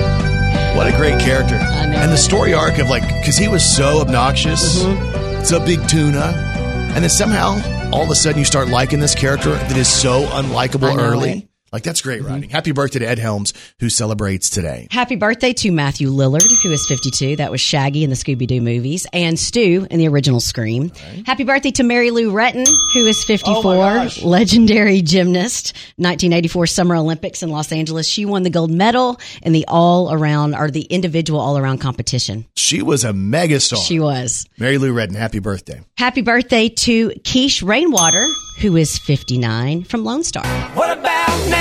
[0.76, 1.56] what a great character.
[1.56, 1.98] I know.
[1.98, 5.40] And the story arc of like, because he was so obnoxious, mm-hmm.
[5.40, 6.34] it's a big tuna.
[6.94, 7.60] And then somehow,
[7.92, 11.32] all of a sudden, you start liking this character that is so unlikable early.
[11.32, 11.51] it.
[11.72, 12.34] Like, that's great mm-hmm.
[12.34, 12.50] writing.
[12.50, 14.90] Happy birthday to Ed Helms, who celebrates today.
[14.92, 17.38] Happy birthday to Matthew Lillard, who is 52.
[17.38, 20.92] That was Shaggy in the Scooby Doo movies, and Stu in the original Scream.
[21.26, 23.76] Happy birthday to Mary Lou Retton, who is 54.
[23.76, 24.22] gosh.
[24.22, 28.06] Legendary gymnast, 1984 Summer Olympics in Los Angeles.
[28.06, 32.46] She won the gold medal in the all around, or the individual all around competition.
[32.58, 33.82] She was a megastar.
[33.82, 34.46] She was.
[34.58, 35.80] Mary Lou Retton, happy birthday.
[35.98, 38.26] Happy birthday to Keech Rainwater,
[38.60, 40.46] who is 59 from Lone Star.
[40.74, 41.61] What about now?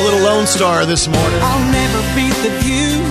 [0.00, 1.40] A little Lone Star this morning.
[1.44, 3.04] I'll never beat the view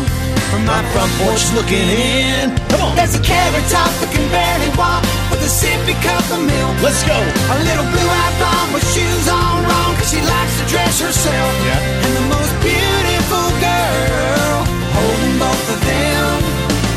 [0.49, 2.49] from my front porch looking in.
[2.73, 2.95] Come on.
[2.97, 6.73] There's a carrot top that can barely walk with a sippy cup of milk.
[6.81, 7.13] Let's go.
[7.13, 11.53] A little blue-eyed blonde with shoes on wrong cause she likes to dress herself.
[11.61, 11.77] Yeah.
[11.77, 14.57] And the most beautiful girl
[14.97, 16.33] holding both of them.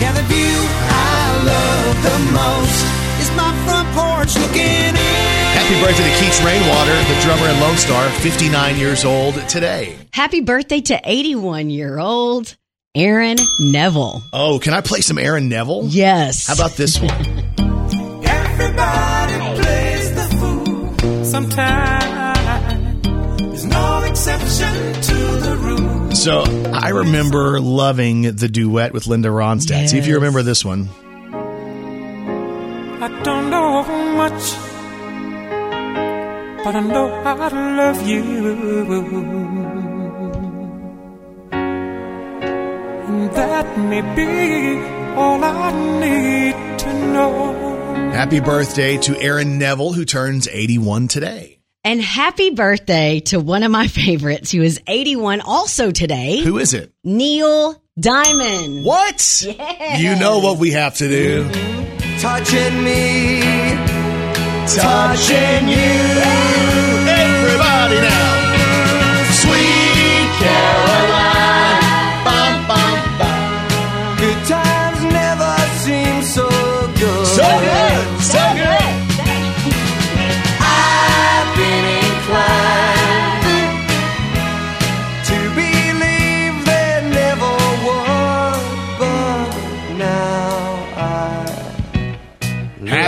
[0.00, 0.56] Yeah, the view
[0.88, 1.20] I
[1.52, 2.80] love the most
[3.20, 5.31] is my front porch looking in.
[5.62, 9.96] Happy birthday to Keech Rainwater, the drummer in Lone Star, 59 years old today.
[10.12, 12.56] Happy birthday to 81 year old
[12.96, 14.22] Aaron Neville.
[14.32, 15.82] Oh, can I play some Aaron Neville?
[15.84, 16.48] Yes.
[16.48, 17.10] How about this one?
[18.24, 23.02] Everybody plays the fool sometimes.
[23.38, 26.10] There's no exception to the rule.
[26.10, 26.42] So
[26.74, 29.88] I remember loving the duet with Linda Ronstadt.
[29.88, 30.88] See if you remember this one.
[33.00, 33.82] I don't know
[34.16, 34.52] much,
[36.64, 38.22] but I know how to love you.
[43.08, 44.78] And that may be
[45.16, 47.52] all I need to know.
[48.12, 51.58] Happy birthday to Aaron Neville, who turns 81 today.
[51.84, 56.74] And happy birthday to one of my favorites who is 81 also today, Who is
[56.74, 56.92] it?
[57.02, 58.84] Neil Diamond.
[58.84, 59.42] What?
[59.98, 61.50] You know what we have to do.
[62.20, 63.40] Touching me,
[64.66, 66.22] Touching you.
[67.08, 68.31] Everybody now.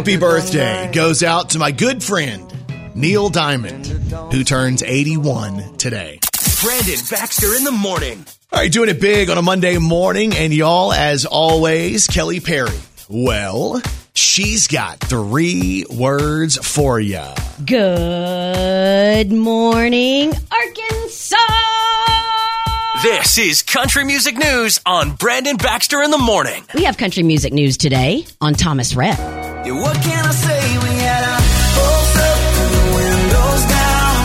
[0.04, 2.52] Happy birthday goes out to my good friend,
[2.94, 6.20] Neil Diamond, who turns 81 today.
[6.62, 8.22] Brandon Baxter in the morning.
[8.52, 10.34] All right, doing it big on a Monday morning.
[10.36, 12.78] And y'all, as always, Kelly Perry.
[13.08, 13.80] Well,
[14.12, 17.24] she's got three words for you.
[17.64, 21.73] Good morning, Arkansas.
[23.04, 26.64] This is Country Music News on Brandon Baxter in the morning.
[26.74, 29.18] We have country music news today on Thomas Rhett.
[29.18, 30.78] Yeah, what can I say?
[30.78, 31.40] We had our
[31.76, 34.24] hopes up and the windows down,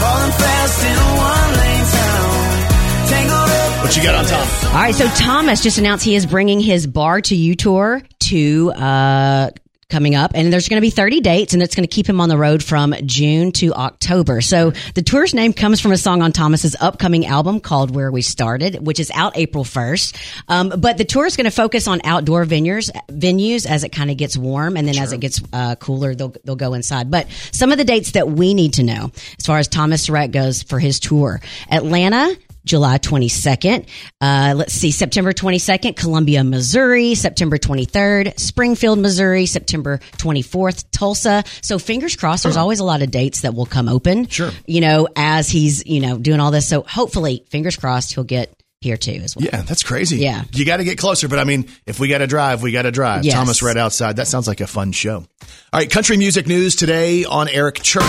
[0.00, 3.84] falling fast in a one-lane town, tangled up.
[3.84, 4.64] What you got on top?
[4.64, 8.72] All right, so Thomas just announced he is bringing his Bar to You tour to
[8.72, 9.50] uh,
[9.90, 12.20] coming up, and there's going to be 30 dates, and it's going to keep him
[12.20, 14.40] on the road from June to October.
[14.40, 18.22] So the tour's name comes from a song on Thomas's upcoming album called Where We
[18.22, 20.42] Started, which is out April 1st.
[20.48, 24.10] Um, but the tour is going to focus on outdoor venues, venues as it kind
[24.10, 27.10] of gets warm, and then as it gets uh, cooler, they'll they'll go inside.
[27.10, 30.32] But some of the dates that we need to know as far as Thomas Rhett
[30.32, 32.36] goes for his tour: Atlanta.
[32.64, 33.86] July 22nd.
[34.20, 37.14] Uh, let's see, September 22nd, Columbia, Missouri.
[37.14, 39.46] September 23rd, Springfield, Missouri.
[39.46, 41.44] September 24th, Tulsa.
[41.62, 44.26] So fingers crossed, there's always a lot of dates that will come open.
[44.28, 44.50] Sure.
[44.66, 46.68] You know, as he's, you know, doing all this.
[46.68, 49.44] So hopefully, fingers crossed, he'll get here too as well.
[49.44, 50.18] Yeah, that's crazy.
[50.18, 50.44] Yeah.
[50.52, 52.82] You got to get closer, but I mean, if we got to drive, we got
[52.82, 53.24] to drive.
[53.24, 53.34] Yes.
[53.34, 54.16] Thomas Rhett outside.
[54.16, 55.16] That sounds like a fun show.
[55.16, 55.26] All
[55.74, 58.04] right, country music news today on Eric Church.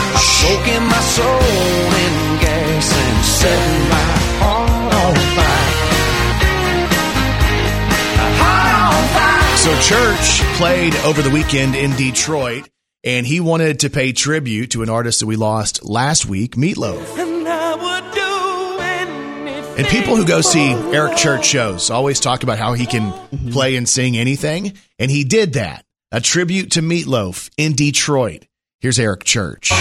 [9.62, 12.68] So Church played over the weekend in Detroit,
[13.04, 17.20] and he wanted to pay tribute to an artist that we lost last week, Meatloaf.
[17.20, 19.78] And I would do.
[19.78, 23.52] And people who go see Eric Church shows always talk about how he can mm-hmm.
[23.52, 25.86] play and sing anything, and he did that.
[26.12, 28.48] A tribute to Meatloaf in Detroit.
[28.80, 29.72] Here's Eric Church.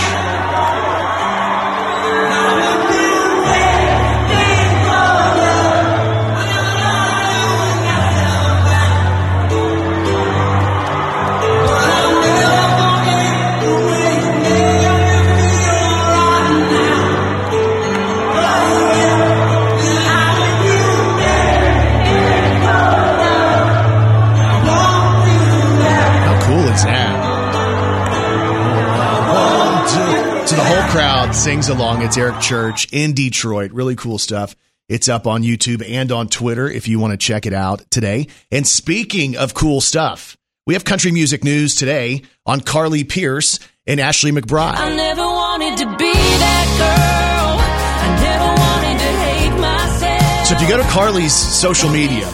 [31.41, 32.03] Sings along.
[32.03, 33.73] It's Eric Church in Detroit.
[33.73, 34.55] Really cool stuff.
[34.91, 38.27] It's up on YouTube and on Twitter if you want to check it out today.
[38.51, 44.01] And speaking of cool stuff, we have country music news today on Carly Pearce and
[44.01, 44.77] Ashley McBryde.
[44.77, 47.57] I never wanted to be that girl.
[47.97, 52.29] I never wanted to hate So if you go to Carly's social media,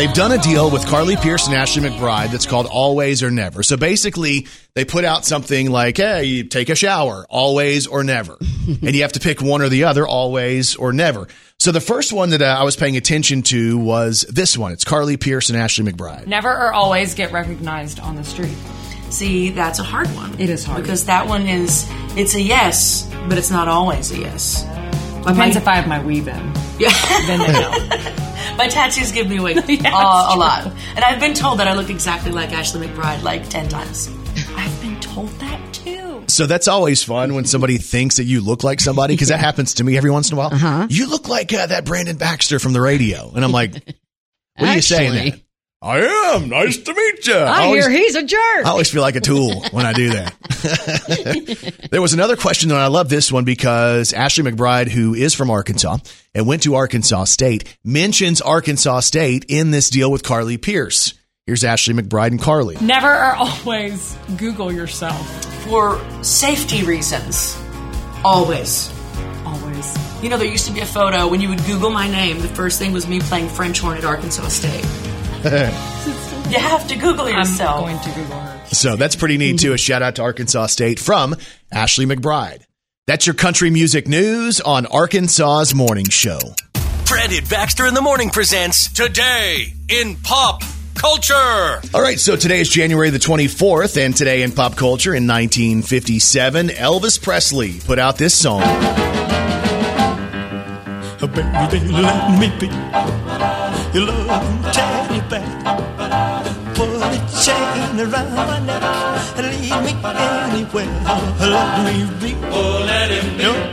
[0.00, 3.62] they've done a deal with Carly Pearce and Ashley McBryde that's called Always or Never.
[3.62, 8.38] So basically, they put out something like, hey, you take a shower, always or never.
[8.66, 11.28] and you have to pick one or the other, always or never.
[11.58, 14.72] So the first one that uh, I was paying attention to was this one.
[14.72, 16.26] It's Carly Pearce and Ashley McBryde.
[16.26, 18.56] Never or always get recognized on the street.
[19.10, 20.40] See, that's a hard one.
[20.40, 20.80] It is hard.
[20.80, 21.86] because that one is
[22.16, 24.64] it's a yes, but it's not always a yes.
[25.24, 26.52] Like Depends my, if I have my weave in.
[26.78, 26.90] yeah.
[27.26, 28.56] Then they know.
[28.56, 31.74] my tattoos give me away Yeah, uh, a lot, and I've been told that I
[31.74, 34.08] look exactly like Ashley McBride like ten times.
[34.56, 36.24] I've been told that too.
[36.28, 39.74] So that's always fun when somebody thinks that you look like somebody because that happens
[39.74, 40.54] to me every once in a while.
[40.54, 40.86] Uh-huh.
[40.88, 43.30] You look like uh, that Brandon Baxter from the radio.
[43.34, 43.72] And I'm like,
[44.56, 45.12] what are you saying?
[45.12, 45.40] That?
[45.82, 46.50] I am.
[46.50, 47.34] Nice to meet you.
[47.34, 48.66] I always, hear he's a jerk.
[48.66, 51.78] I always feel like a tool when I do that.
[51.90, 55.50] there was another question, and I love this one because Ashley McBride, who is from
[55.50, 55.96] Arkansas
[56.34, 61.14] and went to Arkansas State, mentions Arkansas State in this deal with Carly Pierce.
[61.46, 62.76] Here's Ashley McBride and Carly.
[62.82, 65.44] Never or always Google yourself.
[65.64, 67.58] For safety reasons,
[68.22, 68.92] always.
[69.46, 70.22] Always.
[70.22, 72.38] You know, there used to be a photo when you would Google my name.
[72.40, 74.84] The first thing was me playing French horn at Arkansas State.
[76.50, 77.80] you have to Google I'm yourself.
[77.80, 78.66] going to Google her.
[78.66, 79.68] So that's pretty neat too.
[79.68, 79.78] A mm-hmm.
[79.78, 81.34] shout out to Arkansas State from
[81.72, 82.62] Ashley McBride.
[83.06, 86.38] That's your country music news on Arkansas's morning show.
[87.06, 90.62] Brandon Baxter in the morning presents Today in Pop
[90.94, 91.80] Culture.
[91.94, 96.68] All right, so today is January the 24th, and today in pop culture in 1957,
[96.68, 98.60] Elvis Presley put out this song.
[101.20, 102.66] Baby, let me be
[103.98, 104.99] your love
[105.30, 105.46] bear.
[106.74, 107.10] Put a
[107.44, 108.82] chain around my neck
[109.36, 110.86] and lead me anywhere.
[111.38, 112.36] Let me be.
[112.50, 113.70] Oh, let him be.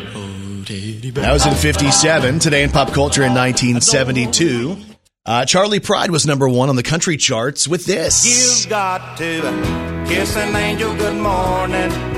[1.12, 2.40] That was in 57.
[2.40, 4.78] Today in pop culture in 1972,
[5.26, 8.62] uh, Charlie Pride was number one on the country charts with this.
[8.62, 12.17] You've got to kiss an angel good morning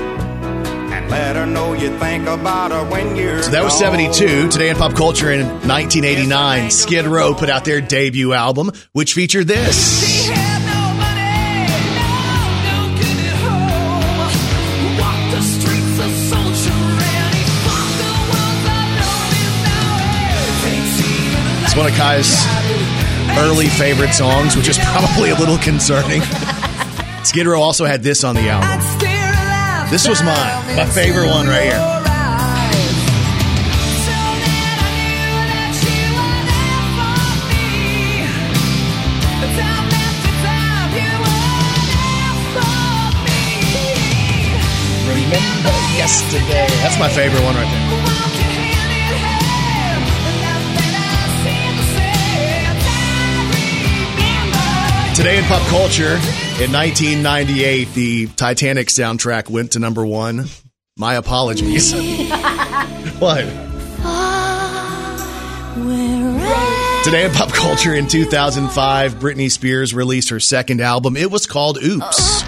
[1.10, 3.42] let her know you think about her when you're.
[3.42, 4.48] So that was 72.
[4.48, 9.46] Today in pop culture in 1989, Skid Row put out their debut album, which featured
[9.46, 10.26] this.
[10.26, 11.66] He had no money,
[11.98, 12.14] no,
[12.70, 14.00] no getting home.
[15.00, 20.70] Walked the streets of Soldier and he fucked the ones I know him now.
[20.70, 22.30] Ain't seen him It's one of Kai's
[23.38, 26.22] early favorite songs, which is probably a little concerning.
[27.24, 28.99] Skid Row also had this on the album.
[29.90, 31.72] This was mine, my favorite one right here.
[45.10, 46.68] Remember yesterday.
[46.82, 47.99] That's my favorite one right there.
[55.20, 56.14] Today in pop culture,
[56.62, 60.46] in 1998, the Titanic soundtrack went to number one.
[60.96, 61.92] My apologies.
[63.18, 63.44] what?
[67.04, 71.18] Today in pop culture, in 2005, Britney Spears released her second album.
[71.18, 72.42] It was called Oops.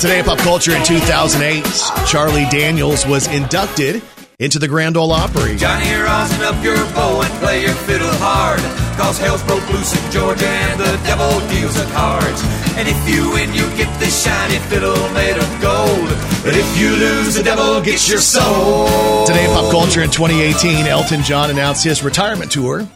[0.00, 1.62] Today in pop culture, in 2008,
[2.06, 4.00] Charlie Daniels was inducted
[4.38, 5.56] into the Grand Ole Opry.
[5.56, 8.60] Johnny, rosin up your bow and play your fiddle hard.
[8.96, 12.40] Cause hell's broke loose in Georgia and the devil deals the cards.
[12.76, 16.08] And if you win, you get this shiny fiddle made of gold.
[16.44, 19.26] But if you lose, the devil gets your soul.
[19.26, 22.88] Today in pop culture in 2018, Elton John announced his retirement tour.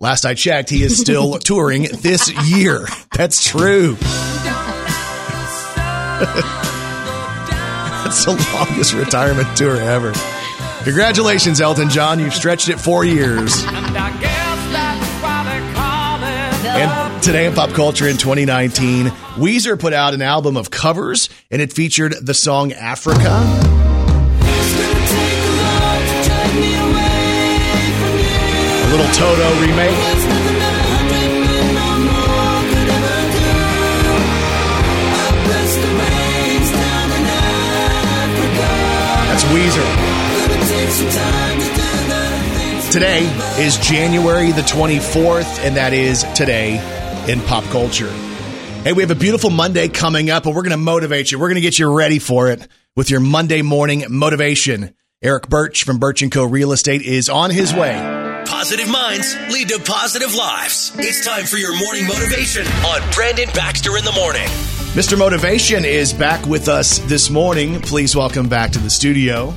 [0.00, 2.88] Last I checked, he is still touring this year.
[3.14, 3.94] That's true.
[8.02, 10.12] That's the longest retirement tour ever.
[10.84, 12.18] Congratulations, Elton John.
[12.18, 13.62] You've stretched it four years.
[16.72, 21.60] And today in pop culture in 2019, Weezer put out an album of covers and
[21.60, 23.18] it featured the song Africa.
[28.82, 29.96] A little Toto remake.
[39.28, 39.99] That's Weezer.
[42.90, 43.22] Today
[43.58, 46.74] is January the 24th, and that is today
[47.28, 48.10] in pop culture.
[48.82, 51.38] Hey, we have a beautiful Monday coming up, and we're going to motivate you.
[51.38, 54.94] We're going to get you ready for it with your Monday morning motivation.
[55.22, 56.44] Eric Birch from Birch & Co.
[56.44, 60.92] Real Estate is on his way Positive minds lead to positive lives.
[60.96, 64.46] It's time for your morning motivation on Brandon Baxter in the morning.
[64.92, 65.16] Mr.
[65.16, 67.80] Motivation is back with us this morning.
[67.80, 69.54] Please welcome back to the studio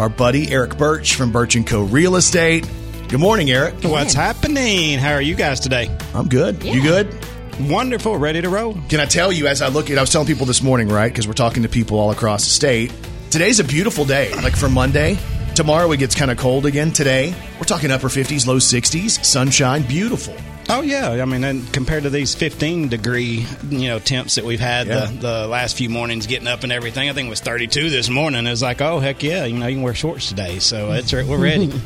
[0.00, 1.82] our buddy Eric Birch from Birch & Co.
[1.82, 2.66] Real Estate.
[3.08, 3.84] Good morning, Eric.
[3.84, 4.98] What's happening?
[4.98, 5.94] How are you guys today?
[6.14, 6.64] I'm good.
[6.64, 7.14] You good?
[7.60, 8.16] Wonderful.
[8.16, 8.78] Ready to roll?
[8.88, 11.12] Can I tell you, as I look at, I was telling people this morning, right?
[11.12, 12.94] Because we're talking to people all across the state.
[13.30, 15.18] Today's a beautiful day, like for Monday.
[15.54, 16.92] Tomorrow it gets kind of cold again.
[16.92, 20.34] Today, we're talking upper 50s, low 60s, sunshine, beautiful.
[20.72, 24.60] Oh yeah, I mean, and compared to these 15 degree, you know, temps that we've
[24.60, 25.06] had Yeah.
[25.06, 27.08] the, the last few mornings, getting up and everything.
[27.08, 28.46] I think it was 32 this morning.
[28.46, 31.38] It's like, oh heck yeah, you know, you can wear shorts today, so it's we're
[31.38, 31.72] ready.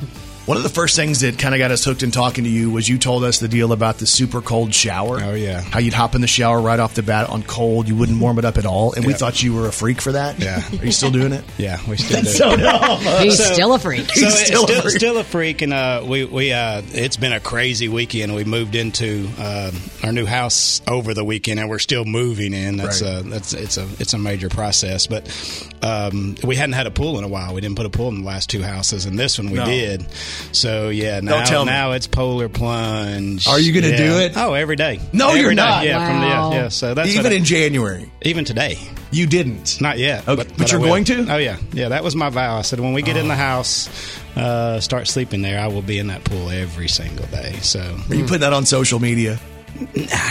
[0.47, 2.71] One of the first things that kind of got us hooked in talking to you
[2.71, 5.19] was you told us the deal about the super cold shower.
[5.23, 5.63] Oh, yeah.
[5.63, 7.89] How you'd hop in the shower right off the bat on cold.
[7.89, 8.93] You wouldn't warm it up at all.
[8.93, 10.39] And we thought you were a freak for that.
[10.39, 10.63] Yeah.
[10.81, 11.45] Are you still doing it?
[11.57, 12.27] yeah, we still do.
[12.29, 13.01] so dumb.
[13.23, 14.05] He's still a freak.
[14.11, 14.97] So He's still still, a freak.
[14.97, 18.35] still a freak, and uh, we we uh, it's been a crazy weekend.
[18.35, 19.71] We moved into uh,
[20.03, 22.77] our new house over the weekend, and we're still moving in.
[22.77, 23.09] That's Right.
[23.11, 25.27] uh, that's it's a it's a major process, but
[25.83, 27.55] um, we hadn't had a pool in a while.
[27.55, 29.65] We didn't put a pool in the last two houses, and this one we No.
[29.65, 30.05] did.
[30.53, 31.71] So yeah, now tell me.
[31.73, 33.47] now it's polar plunge.
[33.49, 33.97] Are you gonna Yeah.
[33.97, 34.33] do it?
[34.37, 35.01] Oh, every day.
[35.13, 35.57] No, Every you're day.
[35.57, 35.85] not.
[35.85, 36.51] Yeah, from the, Wow.
[36.53, 36.69] yeah, yeah.
[36.69, 38.11] So that's Even I- in January.
[38.23, 38.79] even today.
[39.11, 39.81] You didn't.
[39.81, 40.27] Not yet.
[40.27, 40.89] Okay, but I you're will.
[40.89, 41.27] going to?
[41.33, 41.89] Oh yeah, yeah.
[41.91, 42.57] That was my vow.
[42.59, 43.89] I said when we get in the house,
[44.37, 47.57] uh, start sleeping there, I will be in that pool every single day.
[47.63, 47.81] So
[48.11, 49.39] Are you putting that on social media?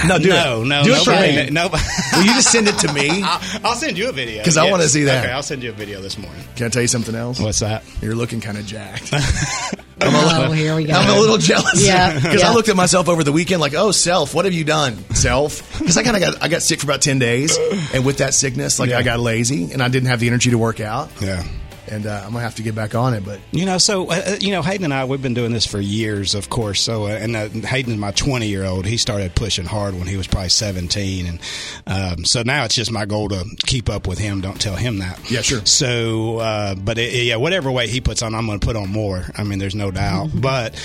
[0.08, 0.66] No, do no, it.
[0.68, 1.50] no, do it for nobody- me.
[1.50, 1.68] No,
[2.14, 3.22] Will you just send it to me?
[3.24, 5.24] I'll, I'll send you a video video 'Cause I wanna see that.
[5.26, 6.42] Okay, I'll send you a video this morning.
[6.56, 7.40] Can I tell you something else?
[7.42, 7.84] What's that?
[8.02, 9.12] You're looking kind of jacked.
[10.02, 10.94] Oh, here we go.
[10.94, 11.86] I'm a little jealous.
[11.86, 12.50] Yeah, Because yeah.
[12.50, 15.78] I looked at myself over the weekend like, oh, self, what have you done, self?
[15.80, 17.58] Because I kind of got I got sick for about ten days,
[17.94, 18.98] and with that sickness, like Yeah.
[19.00, 21.44] I got lazy and I didn't have the energy to work out, Yeah.
[21.90, 23.24] And uh, I'm gonna have to get back on it.
[23.26, 25.66] But You know, so uh, uh, you know, Hayden and I we've been doing this
[25.66, 26.82] for years, of course.
[26.82, 28.86] So, uh, and uh, Hayden's my twenty year old.
[28.86, 31.40] He started pushing hard when he was probably seventeen, and
[31.88, 34.42] um, so now it's just my goal to keep up with him.
[34.42, 35.20] Don't tell him that.
[35.32, 35.66] Yeah, sure.
[35.66, 38.90] So, uh, but it, yeah, whatever weight he puts on, I'm going to put on
[38.90, 39.24] more.
[39.36, 40.30] I mean, there's no doubt.
[40.34, 40.76] But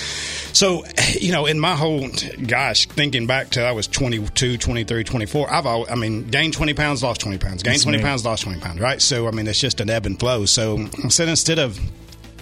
[0.53, 0.83] so,
[1.19, 2.07] you know, in my whole
[2.47, 5.51] gosh, thinking back to I was 22, 23, 24.
[5.51, 8.03] I've al I mean, gained 20 pounds, lost 20 pounds, gained That's 20 me.
[8.03, 8.79] pounds, lost 20 pounds.
[8.79, 9.01] Right.
[9.01, 10.45] So, I mean, it's just an ebb and flow.
[10.45, 11.79] So, said instead of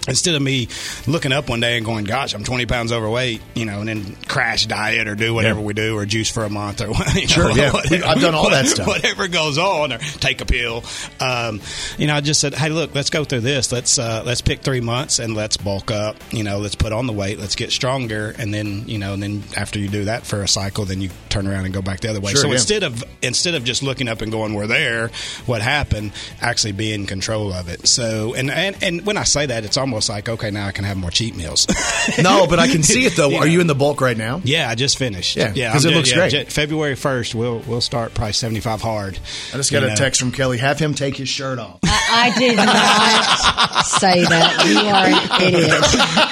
[0.08, 0.68] instead of me
[1.06, 4.16] looking up one day and going, "Gosh, I'm 20 pounds overweight," you know, and then
[4.26, 5.66] crash diet or do whatever Yeah.
[5.66, 7.72] we do or juice for a month or you know, Sure, yeah.
[7.72, 8.86] whatever- I've done all that stuff.
[8.86, 10.82] Whatever goes on, or take a pill.
[11.20, 11.60] Um,
[11.98, 13.70] you know, I just said, "Hey, look, let's go through this.
[13.72, 16.16] Let's uh, let's pick three months and let's bulk up.
[16.30, 17.38] You know, let's put on the weight.
[17.38, 20.48] Let's get stronger, and then you know, and then after you do that for a
[20.48, 22.32] cycle, then you turn around and go back the other way.
[22.32, 22.54] Sure, so yeah.
[22.54, 25.10] instead of instead of just looking up and going, "We're there,"
[25.46, 26.12] what happened?
[26.40, 27.86] Actually, be in control of it.
[27.88, 30.84] So, and and and when I say that, it's almost like, okay, now I can
[30.84, 31.66] have more cheat meals.
[32.22, 33.28] no, but I can see it though.
[33.30, 33.52] You Are know.
[33.52, 34.42] you in the bulk right now?
[34.44, 35.34] Yeah, I just finished.
[35.36, 36.30] Yeah, yeah, 'cause I'm it ju- looks yeah, great.
[36.30, 39.18] ju- February first, we'll we'll start probably seventy five hard.
[39.52, 39.96] I just got You a know.
[39.96, 40.58] text from Kelly.
[40.58, 41.78] Have him take his shirt off.
[41.84, 44.66] I, I did not say that.
[44.66, 45.80] You are an idiot.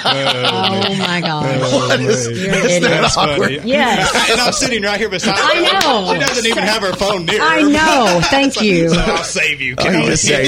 [0.05, 1.59] Oh, oh my gosh.
[1.61, 3.63] Oh, You're an Isn't that awkward?
[3.63, 4.31] Yes.
[4.31, 5.35] and I'm sitting right here beside.
[5.37, 5.79] I her.
[6.05, 6.13] know.
[6.13, 7.39] She doesn't even have her phone near.
[7.39, 7.45] her.
[7.45, 8.19] I know.
[8.29, 8.89] Thank you.
[8.89, 9.75] So I'll save you.
[9.77, 9.97] Oh, Kelly.
[9.99, 10.45] you just say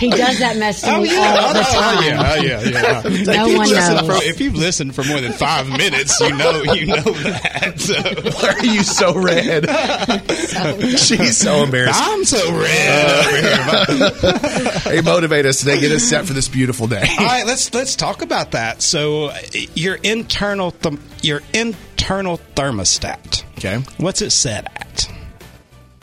[0.00, 1.40] He does that mess to Oh, me yeah.
[1.46, 2.02] all the Oh, time.
[2.04, 3.02] yeah, oh, yeah, yeah.
[3.02, 4.18] No if you've one listened knows.
[4.22, 7.74] For, if you've listened for more than five minutes, you know you know that.
[7.80, 7.94] So.
[7.94, 9.68] Why are you so red?
[10.98, 12.00] She's so embarrassed.
[12.00, 14.38] I'm so red over
[14.90, 15.80] hey, motivate us today.
[15.80, 17.06] Get us set for this beautiful day.
[17.18, 18.82] All right, let's let's talk about that.
[18.82, 19.38] So, uh,
[19.74, 23.44] your internal th- your internal thermostat.
[23.58, 23.76] Okay.
[23.98, 25.10] What's it set at?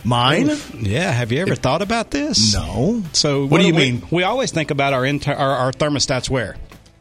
[0.08, 0.49] Mine?
[0.80, 2.53] Yeah, have you ever thought about this?
[2.53, 3.03] No.
[3.14, 4.03] So, What do you we- mean?
[4.10, 6.55] We always think about our inter- our, our thermostats where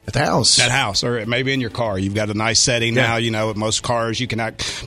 [0.08, 0.58] At the house.
[0.58, 1.98] at house or maybe in your car.
[1.98, 3.06] You've got a nice setting Yeah.
[3.06, 3.16] now.
[3.16, 4.38] You know, with most cars, you can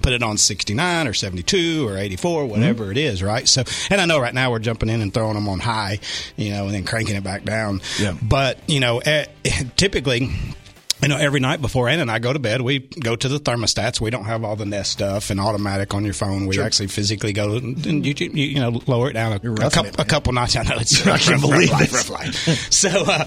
[0.01, 2.91] put it on 69 or 72 or 84, whatever Mm-hmm.
[2.91, 3.47] it is, right?
[3.47, 5.99] So, and I know right now we're jumping in and throwing them on high,
[6.36, 7.82] you know, and then cranking it back down.
[7.99, 8.15] Yeah.
[8.22, 9.26] But, you know, eh,
[9.78, 10.30] typically,
[11.02, 13.39] you know, every night before Ann and I go to bed, we go to the
[13.39, 14.02] thermostats.
[14.02, 16.45] We don't have all the Nest stuff and automatic on your phone.
[16.45, 16.64] We Sure.
[16.66, 20.00] actually physically go and you, you, you know lower it down a, a, couple, it,
[20.00, 20.58] a couple notches.
[20.58, 22.10] I know it's I can't rough, believe rough life, this.
[22.10, 22.10] rough
[22.47, 22.72] life.
[22.72, 23.26] So, uh,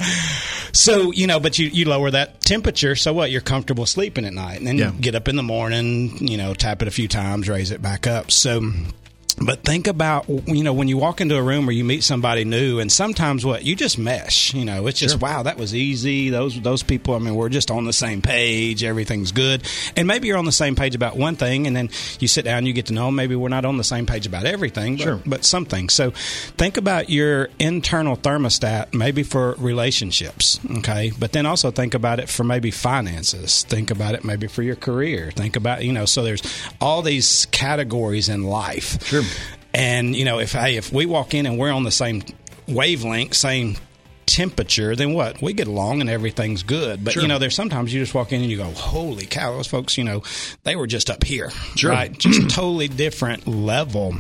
[0.73, 2.95] so you know, but you, you lower that temperature.
[2.97, 3.31] So what?
[3.31, 4.93] You're comfortable sleeping at night, and then Yeah.
[4.93, 6.16] you get up in the morning.
[6.18, 8.31] You know, tap it a few times, raise it back up.
[8.31, 8.70] So.
[9.41, 12.45] But think about you know when you walk into a room or you meet somebody
[12.45, 14.53] new, and sometimes what you just mesh.
[14.55, 16.30] You know, it's just wow, that was easy.
[16.30, 17.14] Those those people.
[17.14, 18.85] I mean, we're just on the same page.
[18.85, 19.62] Everything's good,
[19.97, 22.66] and maybe you're on the same page about one thing, and then you sit down,
[22.66, 23.07] you get to know.
[23.07, 23.16] Them.
[23.16, 25.20] Maybe we're not on the same page about everything, but, Sure.
[25.26, 25.93] but some things.
[25.93, 31.11] So think about your internal thermostat, maybe for relationships, okay.
[31.18, 33.62] But then also think about it for maybe finances.
[33.64, 35.30] Think about it maybe for your career.
[35.35, 36.05] Think about you know.
[36.05, 36.43] So there's
[36.80, 39.05] all these categories in life.
[39.07, 39.22] Sure.
[39.75, 42.23] And you know, if hey, if we walk in and we're on the same
[42.68, 43.77] wavelength, same
[44.27, 45.43] temperature, then what?
[45.43, 47.05] We get along and everything's good.
[47.05, 47.23] But Sure.
[47.23, 49.99] you know, there's sometimes you just walk in and you go, "Holy cow, those folks!"
[49.99, 50.23] You know,
[50.64, 51.91] they were just up here, Sure.
[51.91, 52.16] right?
[52.16, 54.14] Just totally different level.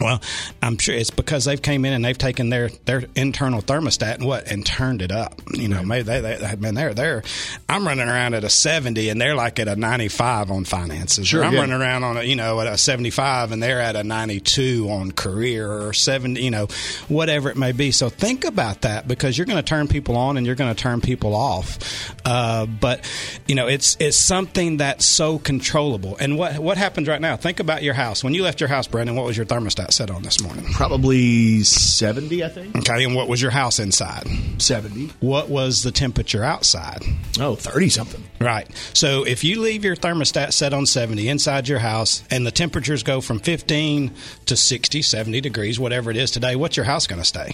[0.00, 0.20] Well,
[0.62, 4.26] I'm sure it's because they've came in and they've taken their, their internal thermostat and
[4.26, 5.40] what and turned it up.
[5.52, 6.92] You know, maybe they they been there.
[6.94, 7.22] They're
[7.68, 11.26] I'm running around at a 70 and they're like at a 95 on finances.
[11.26, 11.60] Sure, I'm yeah.
[11.60, 15.12] running around on a you know at a 75 and they're at a 92 on
[15.12, 16.42] career or 70.
[16.42, 16.66] You know,
[17.08, 17.90] whatever it may be.
[17.90, 20.80] So think about that because you're going to turn people on and you're going to
[20.80, 22.14] turn people off.
[22.24, 23.00] Uh, but
[23.46, 26.16] you know, it's it's something that's so controllable.
[26.18, 27.36] And what what happens right now?
[27.36, 28.22] Think about your house.
[28.22, 30.64] When you left your house, Brandon, what was your thermostat set on this morning?
[30.72, 32.76] Probably 70, I think.
[32.76, 34.26] Okay, and what was your house inside?
[34.58, 35.12] 70.
[35.20, 37.02] What was the temperature outside?
[37.40, 38.22] Oh, 30 something.
[38.40, 38.68] Right.
[38.94, 43.02] So if you leave your thermostat set on 70 inside your house and the temperatures
[43.02, 44.12] go from 15
[44.46, 47.52] to 60, 70 degrees, whatever it is today, what's your house going to stay?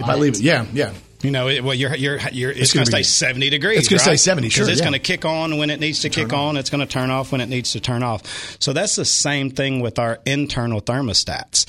[0.00, 0.92] If I leave it, yeah, yeah.
[1.22, 3.78] You know, it, well, you're, you're, you're, it's, It's going to stay 70 degrees.
[3.78, 4.84] it's gonna stay 70, sure, it's yeah.
[4.84, 6.56] going to kick on when it needs to kick on.
[6.56, 8.56] It's going to turn off when it needs to turn off.
[8.60, 11.66] So that's the same thing with our internal thermostats.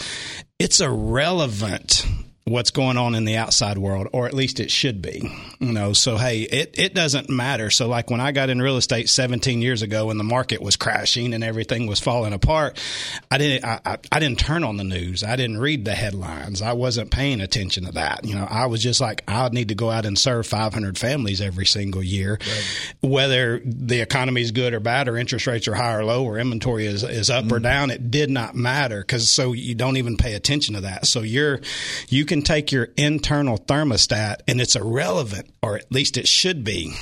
[0.60, 2.06] It's irrelevant
[2.50, 5.32] what's going on in the outside world, or at least it should be.
[5.60, 7.70] You know, so hey, it, it doesn't matter.
[7.70, 10.76] So like when I got in real estate 17 years ago when the market was
[10.76, 12.80] crashing and everything was falling apart,
[13.30, 15.24] I didn't I, I, I didn't turn on the news.
[15.24, 16.62] I didn't read the headlines.
[16.62, 18.26] I wasn't paying attention to that.
[18.26, 21.42] You know, I was just like, I need to go out and serve 500 families
[21.42, 22.40] every single year,
[23.02, 26.38] whether the economy is good or bad, or interest rates are high or low, or
[26.38, 27.64] inventory is, is up or mm.
[27.64, 27.92] down.
[27.92, 31.08] It did not matter because so you don't even pay attention to that.
[31.08, 31.60] So you're
[32.10, 36.94] you can take your internal thermostat and it's irrelevant, or at least it should be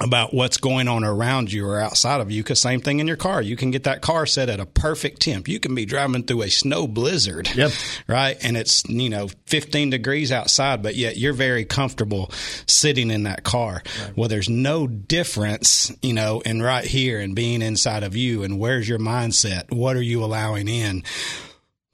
[0.00, 2.42] about what's going on around you or outside of you.
[2.42, 5.20] Because same thing in your car, you can get that car set at a perfect
[5.20, 5.46] temp.
[5.48, 7.72] You can be driving through a snow blizzard, Yep.
[8.08, 8.36] right?
[8.42, 12.30] And it's you know 15 degrees outside, but yet you're very comfortable
[12.66, 13.82] sitting in that car.
[14.16, 18.42] Well, there's no difference, you know, in right here and being inside of you.
[18.44, 19.70] And where's your mindset?
[19.70, 21.04] What are you allowing in?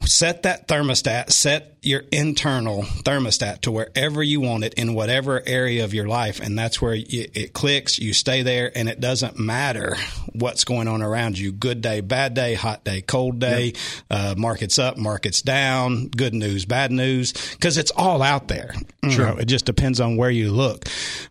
[0.09, 5.84] Set that thermostat, set your internal thermostat to wherever you want it in whatever area
[5.84, 6.40] of your life.
[6.40, 7.98] And that's where it, it clicks.
[7.98, 9.96] You stay there and it doesn't matter
[10.32, 11.52] what's going on around you.
[11.52, 13.74] Good day, bad day, hot day, cold day,
[14.11, 18.74] uh, markets up, markets down, good news, bad news, because it's all out there.
[19.02, 20.86] You know, it just depends on where you look.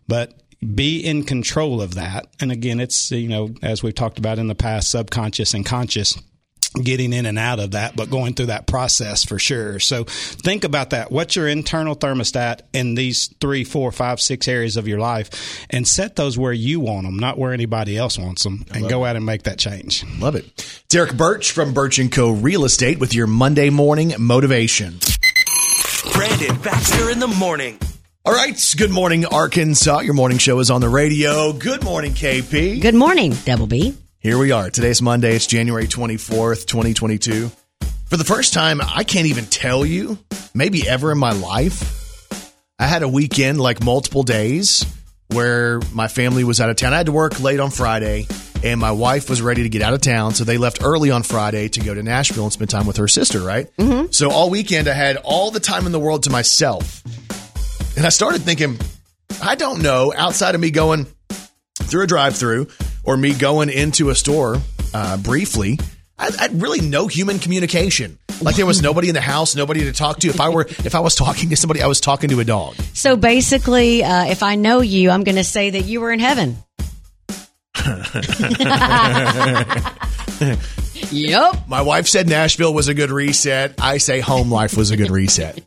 [0.06, 0.34] But
[0.74, 2.26] be in control of that.
[2.40, 6.20] And again, it's, you know, as we've talked about in the past, subconscious and conscious
[6.82, 9.78] getting in and out of that, but going through that process for sure.
[9.80, 11.10] So think about that.
[11.10, 15.86] What's your internal thermostat in these three, four, five, six areas of your life and
[15.86, 19.16] set those where you want them, not where anybody else wants them and go out
[19.16, 20.04] and make that change.
[20.18, 20.82] Love it.
[20.88, 22.30] Derek Birch from Birch & Co.
[22.30, 24.98] Real Estate with your Monday morning motivation.
[26.12, 27.78] Brandon Baxter in the morning.
[28.24, 28.74] All right.
[28.76, 30.00] Good morning, Arkansas.
[30.00, 31.52] Your morning show is on the radio.
[31.52, 32.80] Good morning, KP.
[32.80, 33.96] Good morning, Double B.
[34.20, 34.68] Here we are.
[34.68, 35.36] Today's Monday.
[35.36, 37.52] It's January 24th, 2022.
[38.06, 40.18] For the first time, I can't even tell you,
[40.52, 42.28] maybe ever in my life,
[42.80, 44.84] I had a weekend like multiple days
[45.28, 46.94] where my family was out of town.
[46.94, 48.26] I had to work late on Friday,
[48.64, 50.34] and my wife was ready to get out of town.
[50.34, 53.06] So they left early on Friday to go to Nashville and spend time with her
[53.06, 53.68] sister, right?
[53.76, 54.10] Mm-hmm.
[54.10, 57.04] So all weekend, I had all the time in the world to myself.
[57.96, 58.80] And I started thinking,
[59.40, 61.06] I don't know, outside of me going
[61.76, 62.66] through a drive through
[63.08, 64.60] or me going into a store
[64.92, 65.78] uh, briefly,
[66.18, 68.18] I, had really no human communication.
[68.42, 70.28] Like there was nobody in the house, nobody to talk to.
[70.28, 72.74] If I were, if I was talking to somebody, I was talking to a dog.
[72.92, 76.20] So basically, uh, if I know you, I'm going to say that you were in
[76.20, 76.58] heaven.
[81.10, 81.66] yep.
[81.66, 83.80] My wife said Nashville was a good reset.
[83.80, 85.62] I say home life was a good reset.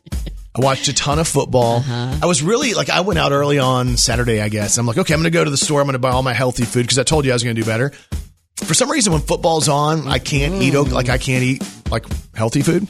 [0.54, 1.82] I watched a ton of football.
[1.86, 4.76] I was really like, I went out early on Saturday, I guess.
[4.76, 5.80] I'm like, okay, I'm going to go to the store.
[5.80, 7.56] I'm going to buy all my healthy food because I told you I was going
[7.56, 7.90] to do better.
[8.56, 12.62] For some reason, when football's on, I can't eat like I can't eat like healthy
[12.62, 12.86] food,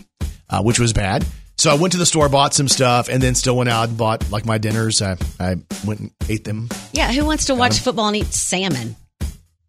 [0.50, 1.24] uh, which was bad.
[1.56, 3.96] So I went to the store, bought some stuff, and then still went out and
[3.96, 5.00] bought like my dinners.
[5.00, 5.56] I, I
[5.86, 6.68] went and ate them.
[6.92, 8.96] Yeah, who wants to watch football and eat salmon?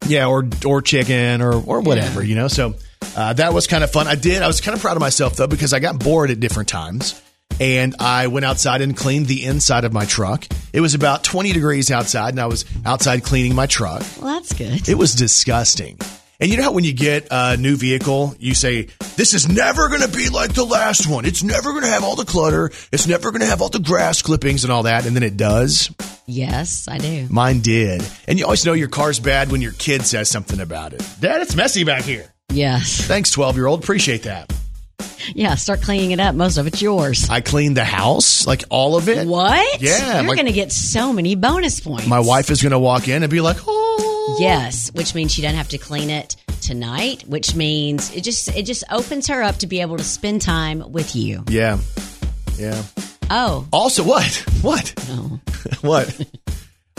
[0.08, 2.48] Yeah, or or chicken or or whatever, you know.
[2.48, 2.76] So
[3.16, 4.08] uh, that was kind of fun.
[4.08, 4.42] I did.
[4.42, 7.22] I was kind of proud of myself though because I got bored at different times,
[7.60, 10.46] and I went outside and cleaned the inside of my truck.
[10.74, 14.04] It was about twenty degrees outside, and I was outside cleaning my truck.
[14.22, 14.88] Well, that's good.
[14.90, 16.00] It was disgusting.
[16.40, 19.88] And you know how when you get a new vehicle, you say, This is never
[19.88, 21.26] going to be like the last one.
[21.26, 22.70] It's never going to have all the clutter.
[22.92, 25.06] It's never going to have all the grass clippings and all that.
[25.06, 25.90] And then it does.
[26.26, 27.28] Yes, I do.
[27.30, 28.04] Mine did.
[28.28, 31.02] And you always know your car's bad when your kid says something about it.
[31.22, 32.34] Dad, it's messy back here.
[32.52, 33.00] Yes.
[33.06, 33.82] Thanks, 12 year old.
[33.82, 34.52] Appreciate that.
[35.36, 36.36] Yeah, start cleaning it up.
[36.36, 37.30] Most of it's yours.
[37.30, 39.28] I cleaned the house, like all of it.
[39.28, 39.82] What?
[39.82, 40.16] Yeah.
[40.22, 42.08] You're my, going to get so many bonus points.
[42.08, 45.42] my wife is going to walk in and be like, Oh, Yes, which means she
[45.42, 49.58] doesn't have to clean it tonight, which means it just it just opens her up
[49.58, 51.44] to be able to spend time with you.
[51.50, 51.78] yeah.
[52.58, 52.82] Yeah.
[53.30, 54.34] Oh, Also, what?
[54.62, 54.94] What?
[55.10, 55.40] no.
[55.42, 55.70] Oh.
[55.82, 56.28] what?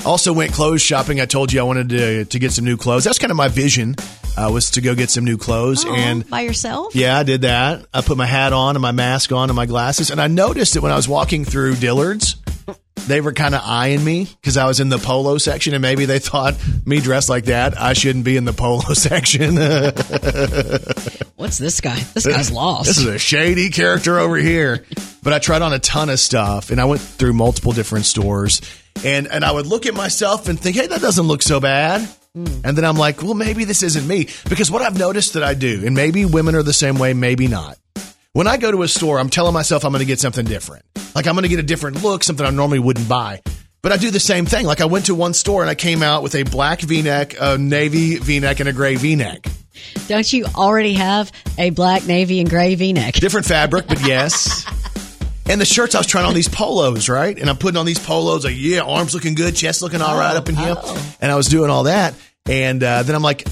[0.04, 1.20] Also went clothes shopping.
[1.20, 3.04] I told you I wanted to to get some new clothes.
[3.04, 3.94] That's kind of my vision
[4.36, 5.84] uh, was to go get some new clothes.
[5.84, 6.94] Oh, and by yourself?
[6.94, 7.86] yeah, I did that.
[7.92, 10.10] I put my hat on and my mask on and my glasses.
[10.10, 12.36] And I noticed that when I was walking through Dillard's,
[13.06, 16.06] they were kind of eyeing me because I was in the polo section, and maybe
[16.06, 16.54] they thought
[16.86, 19.56] me dressed like that, I shouldn't be in the polo section.
[21.36, 21.96] What's this guy?
[22.14, 22.86] This guy's lost.
[22.86, 24.84] This is a shady character over here.
[25.22, 28.60] But I tried on a ton of stuff and I went through multiple different stores
[29.04, 32.08] and, and I would look at myself and think, hey, that doesn't look so bad.
[32.36, 32.62] Mm.
[32.64, 34.28] And then I'm like, well, maybe this isn't me.
[34.48, 37.46] Because what I've noticed that I do, and maybe women are the same way, maybe
[37.48, 37.78] not.
[38.32, 40.84] When I go to a store, I'm telling myself I'm going to get something different.
[41.14, 43.42] Like I'm going to get a different look, something I normally wouldn't buy.
[43.82, 44.66] But I do the same thing.
[44.66, 47.58] Like I went to one store and I came out with a black V-neck, a
[47.58, 49.46] navy V-neck, and a gray V-neck.
[50.08, 53.14] Don't you already have a black, navy, and gray V neck?
[53.14, 54.64] Different fabric, but yes.
[55.46, 57.38] And the shirts, I was trying on these polos, right?
[57.38, 60.34] And I'm putting on these polos, like, yeah, arms looking good, chest looking all right
[60.34, 60.74] oh, up in here.
[61.20, 62.14] And I was doing all that.
[62.48, 63.46] And uh, then I'm like,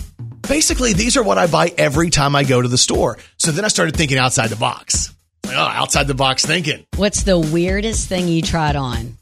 [0.47, 3.19] basically, these are what I buy every time I go to the store.
[3.39, 5.15] So then I started thinking outside the box.
[5.47, 6.85] Like, oh, outside the box thinking.
[6.97, 9.17] What's the weirdest thing you tried on?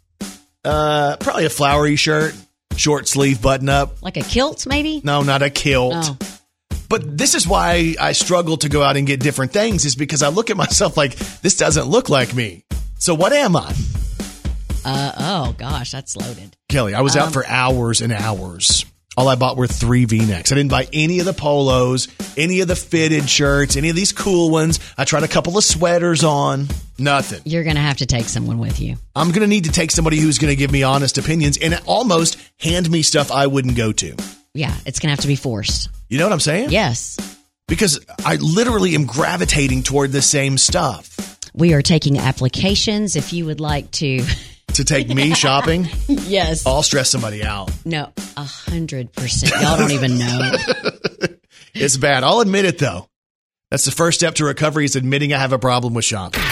[0.65, 2.35] Uh, probably a flowery shirt,
[2.77, 4.03] short sleeve button up.
[4.03, 5.01] Like a kilt, maybe?
[5.05, 5.95] No, not a kilt.
[5.97, 6.19] Oh.
[6.89, 10.23] But this is why I struggle to go out and get different things is because
[10.25, 12.65] I look at myself like this doesn't look like me.
[12.99, 13.73] So what am I?
[14.85, 16.57] Uh, oh, gosh, that's loaded.
[16.69, 18.85] Kelly, I was Um, out for hours and hours.
[19.21, 20.51] All I bought were three V-necks.
[20.51, 22.09] I didn't buy any of the polos,
[22.39, 24.81] any of the fitted shirts, any of these cool ones.
[24.97, 26.69] I tried a couple of sweaters on.
[26.99, 27.43] Nothing.
[27.45, 28.97] You're going to have to take someone with you.
[29.15, 31.79] I'm going to need to take somebody who's going to give me honest opinions and
[31.85, 34.17] almost hand me stuff I wouldn't go to.
[34.55, 35.91] Yeah, it's going to have to be forced.
[36.09, 36.71] You know what I'm saying?
[36.71, 37.19] Yes.
[37.69, 41.39] Because I literally am gravitating toward the same stuff.
[41.53, 44.25] We are taking applications if you would like to.
[44.81, 46.65] To take me shopping, yes.
[46.67, 47.71] I'll stress somebody out.
[47.85, 49.53] No, a hundred percent.
[49.61, 50.53] Y'all don't even know.
[51.75, 52.25] It's bad.
[52.25, 53.07] I'll admit it though.
[53.71, 56.43] That's the first step to recovery is admitting I have a problem with shopping.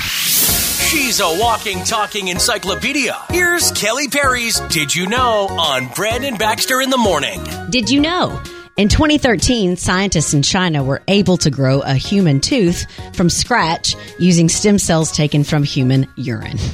[0.00, 3.16] She's a walking, talking encyclopedia.
[3.28, 7.44] Here's Kelly Perry's Did You Know on Brandon Baxter in the Morning.
[7.68, 8.42] Did you know?
[8.76, 14.50] In 2013, scientists in China were able to grow a human tooth from scratch using
[14.50, 16.58] stem cells taken from human urine.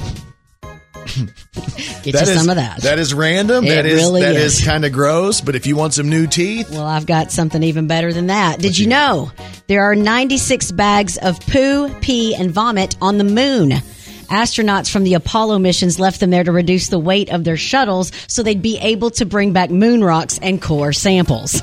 [2.03, 2.81] Get That you is- some of that.
[2.81, 3.63] That is random.
[3.63, 4.59] It that is really that is.
[4.59, 5.39] is kind of gross.
[5.39, 8.59] But if you want some new teeth, Well, I've got something even better than that.
[8.59, 9.31] Did you know
[9.67, 13.69] there are 96 bags of poo, pee, and vomit on the moon?
[14.29, 18.11] Astronauts from the Apollo missions left them there to reduce the weight of their shuttles
[18.27, 21.61] so they'd be able to bring back moon rocks and core samples.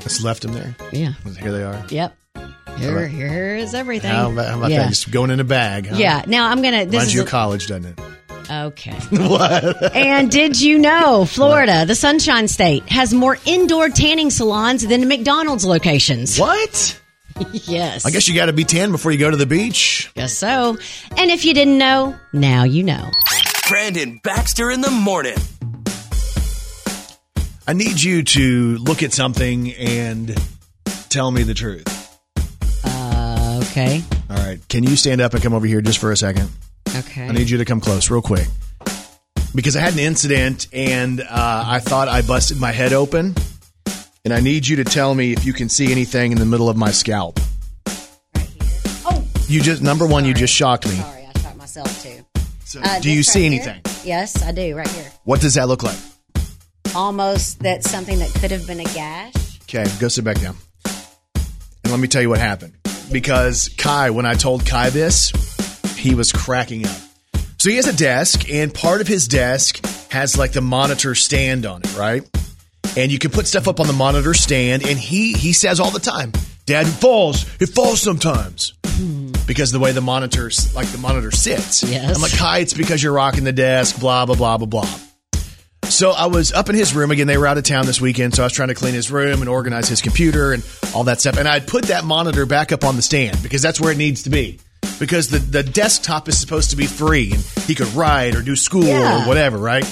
[0.00, 0.74] Just left them there.
[0.92, 1.12] Yeah.
[1.40, 1.84] Here they are.
[1.88, 2.14] Yep.
[2.78, 4.10] Here, here is everything.
[4.10, 4.82] How about, how about yeah.
[4.82, 4.88] that?
[4.90, 5.86] Just going in a bag.
[5.86, 5.96] Huh?
[5.96, 6.24] Yeah.
[6.26, 6.84] Now I'm gonna.
[6.84, 8.00] This Reminds is you a- of college, doesn't it?
[8.50, 8.92] Okay.
[9.10, 9.94] what?
[9.94, 15.64] And did you know Florida, the Sunshine State, has more indoor tanning salons than McDonald's
[15.64, 16.38] locations?
[16.48, 17.00] What?
[17.52, 18.04] yes.
[18.04, 20.10] I guess you got to be tan before you go to the beach.
[20.14, 20.76] Guess so.
[21.16, 23.10] And if you didn't know, now you know.
[23.68, 25.36] Brandon Baxter in the Morning.
[27.68, 30.34] I need you to look at something and
[31.10, 31.84] tell me the truth.
[32.82, 34.02] Uh, okay.
[34.30, 34.58] All right.
[34.70, 36.48] Can you stand up and come over here just for a second?
[36.96, 37.28] Okay.
[37.28, 38.46] I need you to come close, real quick.
[39.54, 41.26] Because I had an incident and uh,
[41.66, 43.34] I thought I busted my head open.
[44.24, 46.70] And I need you to tell me if you can see anything in the middle
[46.70, 47.38] of my scalp.
[48.34, 48.80] Right here.
[49.04, 49.22] Oh.
[49.46, 50.94] You just, number one, you just shocked me.
[50.94, 52.24] Sorry, I shot myself too.
[52.64, 53.70] So, Uh, do you see right here?
[53.74, 53.82] anything?
[54.06, 55.12] Yes, I do, right here.
[55.24, 55.98] What does that look like?
[56.94, 59.60] Almost that's something that could have been a gash.
[59.62, 60.56] Okay, go sit back down.
[60.84, 62.74] And let me tell you what happened.
[63.12, 65.32] Because Kai, when I told Kai this,
[65.96, 66.96] he was cracking up.
[67.58, 71.66] So he has a desk, and part of his desk has like the monitor stand
[71.66, 72.28] on it, right?
[72.98, 74.84] and you can put stuff up on the monitor stand.
[74.84, 76.32] And he he says all the time,
[76.66, 77.46] "Dad, it falls.
[77.60, 78.74] It falls sometimes."
[79.46, 81.84] Because the way the monitors, like the monitor sits.
[81.84, 82.14] Yes.
[82.14, 84.98] I'm like, Kai, it's because you're rocking the desk, blah, blah, blah, blah, blah.
[85.90, 87.26] So I was up in his room again.
[87.26, 89.40] They were out of town this weekend, so I was trying to clean his room
[89.40, 90.64] and organize his computer and
[90.94, 91.38] all that stuff.
[91.38, 94.22] And I'd put that monitor back up on the stand because that's where it needs
[94.24, 94.60] to be.
[95.00, 98.54] Because the, the desktop is supposed to be free and he could write or do
[98.54, 99.24] school Yeah.
[99.24, 99.84] or whatever, right?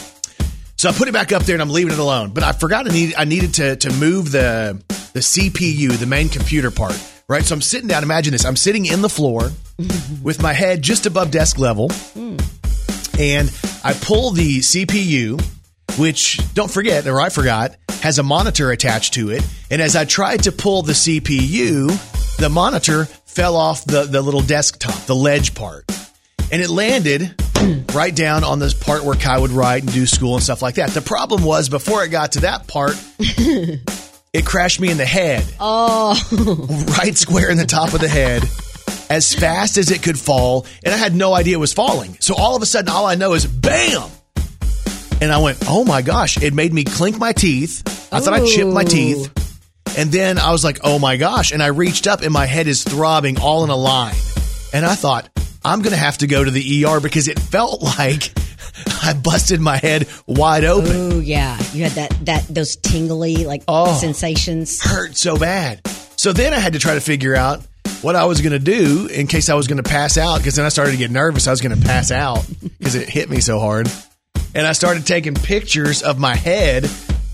[0.76, 2.30] So I put it back up there and I'm leaving it alone.
[2.30, 4.80] But I forgot I needed I needed to to move the
[5.14, 7.00] the CPU, the main computer part.
[7.28, 7.42] Right.
[7.42, 8.02] So I'm sitting down.
[8.02, 8.44] Imagine this.
[8.44, 9.50] I'm sitting in the floor
[10.22, 12.36] with my head just above desk level hmm.
[13.18, 13.50] and
[13.82, 15.42] I pull the CPU,
[15.98, 19.46] which don't forget, or I forgot, has a monitor attached to it.
[19.70, 24.42] And as I tried to pull the CPU, the monitor fell off the, the little
[24.42, 25.84] desktop, the ledge part.
[26.52, 27.34] And it landed
[27.94, 30.76] right down on this part where Kai would write and do school and stuff like
[30.76, 30.90] that.
[30.90, 35.44] The problem was before it got to that part, it crashed me in the head
[35.58, 36.14] Oh,
[36.98, 38.42] right square in the top of the head
[39.08, 40.66] as fast as it could fall.
[40.84, 42.16] And I had no idea it was falling.
[42.20, 44.08] So all of a sudden, all I know is bam.
[45.20, 47.82] And I went, oh my gosh, it made me clink my teeth.
[48.12, 49.32] I thought I chipped my teeth.
[49.98, 51.52] And then I was like, oh my gosh.
[51.52, 54.14] And I reached up and my head is throbbing all in a line.
[54.74, 55.28] And I thought,
[55.64, 58.30] I'm going to have to go to the ER because it felt like
[59.02, 60.90] I busted my head wide open.
[61.12, 61.56] oh yeah.
[61.72, 63.96] You had that that those tingly like Oh.
[63.98, 64.82] sensations.
[64.82, 65.80] hurt so bad.
[66.16, 67.62] So then I had to try to figure out
[68.02, 70.56] what I was going to do in case I was going to pass out because
[70.56, 71.46] then I started to get nervous.
[71.48, 72.44] I was going to pass out
[72.78, 73.90] because it hit me so hard.
[74.56, 76.84] And I started taking pictures of my head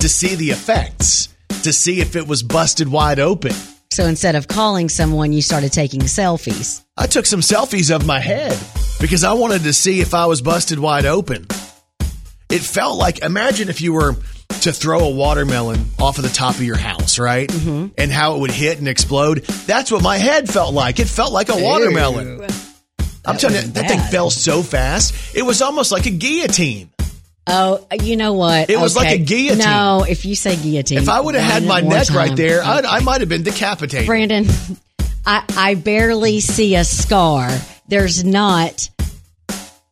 [0.00, 1.28] to see the effects,
[1.62, 3.52] to see if it was busted wide open.
[3.92, 6.82] So instead of calling someone, you started taking selfies.
[6.96, 8.58] I took some selfies of my head
[9.00, 11.46] because I wanted to see if I was busted wide open.
[12.50, 14.16] It felt like imagine if you were
[14.62, 17.48] to throw a watermelon off of the top of your house, right?
[17.48, 17.94] Mm-hmm.
[17.98, 19.44] And how it would hit and explode.
[19.44, 20.98] That's what my head felt like.
[20.98, 22.48] It felt like a watermelon.
[23.24, 25.36] I'm telling you, was that thing fell so fast.
[25.36, 26.90] It was almost like a guillotine.
[27.46, 28.70] Oh, you know what?
[28.70, 29.58] It was like a guillotine.
[29.58, 32.36] No, if you say guillotine, If I would have had my neck right time.
[32.36, 34.06] there, I'd, I might have been decapitated.
[34.06, 34.46] Brandon,
[35.26, 37.50] I I barely see a scar.
[37.88, 38.88] There's not.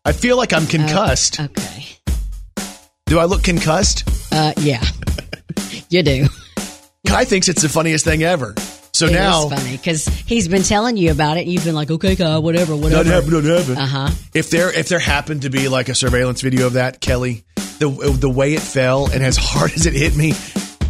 [0.04, 1.40] I feel like I'm concussed.
[1.40, 1.86] Okay.
[3.06, 4.08] Do I look concussed?
[4.32, 4.82] Uh, yeah,
[5.88, 6.26] you do.
[7.06, 8.54] Kai thinks it's the funniest thing ever.
[9.00, 11.40] So It now, funny because he's been telling you about it.
[11.44, 13.02] and You've been like, okay, Kai, whatever, whatever.
[13.02, 13.78] Not happen, not happen.
[13.78, 14.10] Uh huh.
[14.34, 17.42] If there if there happened to be like a surveillance video of that, Kelly,
[17.78, 20.34] the the way it fell and as hard as it hit me,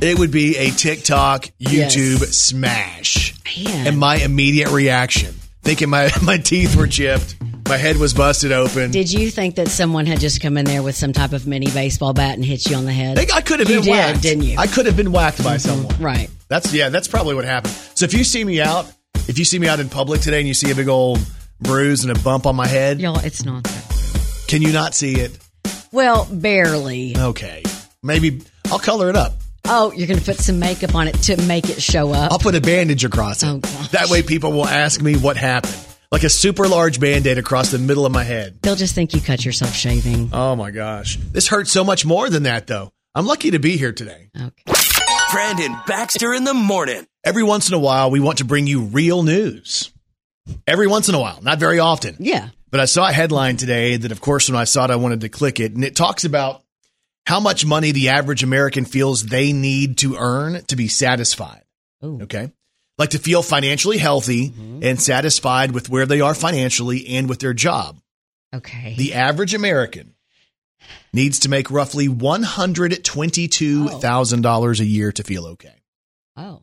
[0.01, 3.33] it would be a TikTok, YouTube smash.
[3.65, 3.87] Man.
[3.87, 5.33] And my immediate reaction,
[5.63, 7.37] thinking my my teeth were chipped,
[7.69, 8.91] my head was busted open.
[8.91, 11.71] Did you think that someone had just come in there with some type of mini
[11.71, 13.21] baseball bat and hit you on the head?
[13.33, 14.57] I could have You been did, whacked, didn't you?
[14.59, 15.97] I could have been whacked by someone.
[16.03, 16.29] Right.
[16.51, 17.73] That's yeah, that's probably what happened.
[17.95, 18.93] So if you see me out,
[19.29, 21.21] if you see me out in public today and you see a big old
[21.61, 24.45] bruise and a bump on my head, Y'all, it's not that.
[24.49, 25.39] can you not see it?
[25.93, 27.17] Well, barely.
[27.17, 27.63] Okay.
[28.03, 29.35] Maybe I'll color it up.
[29.67, 32.33] Oh, you're going to put some makeup on it to make it show up.
[32.33, 33.47] I'll put a bandage across it.
[33.47, 33.89] Oh, gosh.
[33.91, 35.77] that way people will ask me what happened.
[36.11, 38.59] Like a super large band-aid across the middle of my head.
[38.63, 40.31] They'll just think you cut yourself shaving.
[40.33, 41.17] Oh my gosh.
[41.31, 42.91] This hurts so much more than that though.
[43.15, 44.31] I'm lucky to be here today.
[44.37, 44.80] Okay.
[45.33, 47.07] Brandon Baxter in the morning.
[47.25, 49.93] Every once in a while we want to bring you real news.
[50.67, 52.17] Every once in a while, not very often.
[52.19, 52.49] Yeah.
[52.71, 55.21] But I saw a headline today that, of course, when I saw it, I wanted
[55.21, 55.73] to click it.
[55.73, 56.65] And it talks about
[57.27, 61.63] how much money the average American feels they need to earn to be satisfied.
[62.05, 62.23] Ooh.
[62.23, 62.51] Okay.
[62.99, 64.81] Like to feel financially healthy mm-hmm.
[64.83, 68.01] and satisfied with where they are financially and with their job.
[68.55, 68.95] Okay.
[68.99, 70.15] The average American
[71.13, 75.83] needs to make roughly $122,000 a year to feel okay.
[76.37, 76.63] oh.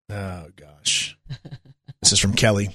[0.09, 1.17] Oh gosh.
[2.01, 2.69] This is from Kelly.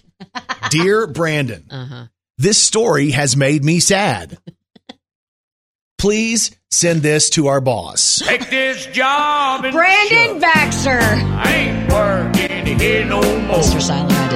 [0.70, 2.07] Dear Brandon, Uh-huh.
[2.39, 4.39] this story has made me sad.
[5.99, 8.18] Please send this to our boss.
[8.18, 10.99] Take this job and Brandon Baxter.
[11.01, 13.59] I ain't working here no more.
[13.59, 13.81] Mr.
[13.81, 14.29] Silent, I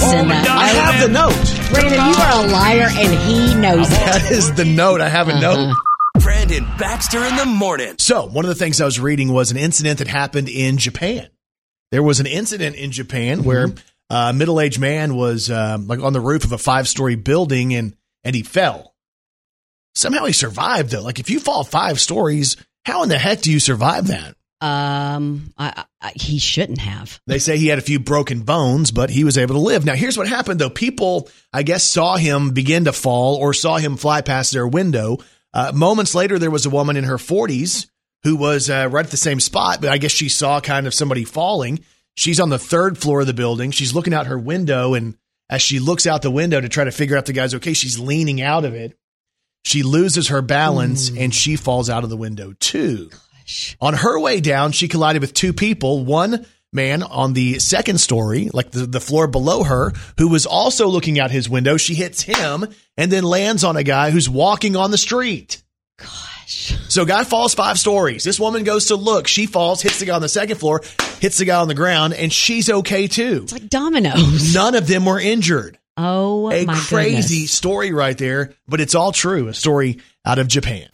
[0.00, 0.48] did not send that.
[0.48, 1.72] I have the note.
[1.72, 3.94] Brandon, you are a liar, and he knows it.
[3.94, 5.00] That is the note.
[5.00, 5.74] I have a note.
[6.20, 7.94] Brandon Baxter in the morning.
[7.98, 11.28] So, one of the things I was reading was an incident that happened in Japan.
[11.92, 13.68] There was an incident in Japan where
[14.10, 17.74] a middle aged man was um, like on the roof of a five story building
[17.74, 18.94] and, and he fell.
[19.94, 21.02] Somehow he survived, though.
[21.02, 24.36] Like, if you fall five stories, how in the heck do you survive that?
[24.60, 27.20] Um, I, I, he shouldn't have.
[27.26, 29.84] They say he had a few broken bones, but he was able to live.
[29.84, 30.70] Now, here's what happened though.
[30.70, 35.18] People, I guess, saw him begin to fall or saw him fly past their window.
[35.54, 37.88] Uh, moments later, there was a woman in her 40s
[38.22, 40.94] who was uh, right at the same spot, but I guess she saw kind of
[40.94, 41.80] somebody falling.
[42.16, 43.70] She's on the third floor of the building.
[43.70, 45.16] She's looking out her window, and
[45.48, 47.98] as she looks out the window to try to figure out the guy's okay, she's
[47.98, 48.96] leaning out of it.
[49.64, 53.10] She loses her balance and she falls out of the window too.
[53.80, 56.04] On her way down, she collided with two people.
[56.04, 60.86] One man on the second story, like the, the floor below her, who was also
[60.88, 61.76] looking out his window.
[61.76, 65.62] She hits him and then lands on a guy who's walking on the street.
[65.98, 66.76] Gosh.
[66.88, 68.24] So guy falls five stories.
[68.24, 69.26] This woman goes to look.
[69.28, 70.82] She falls, hits the guy on the second floor,
[71.20, 73.40] hits the guy on the ground, and she's okay too.
[73.44, 74.54] It's like dominoes.
[74.54, 75.78] None of them were injured.
[75.96, 77.50] Oh, A my crazy goodness.
[77.52, 79.48] story right there, but it's all true.
[79.48, 80.88] A story out of Japan.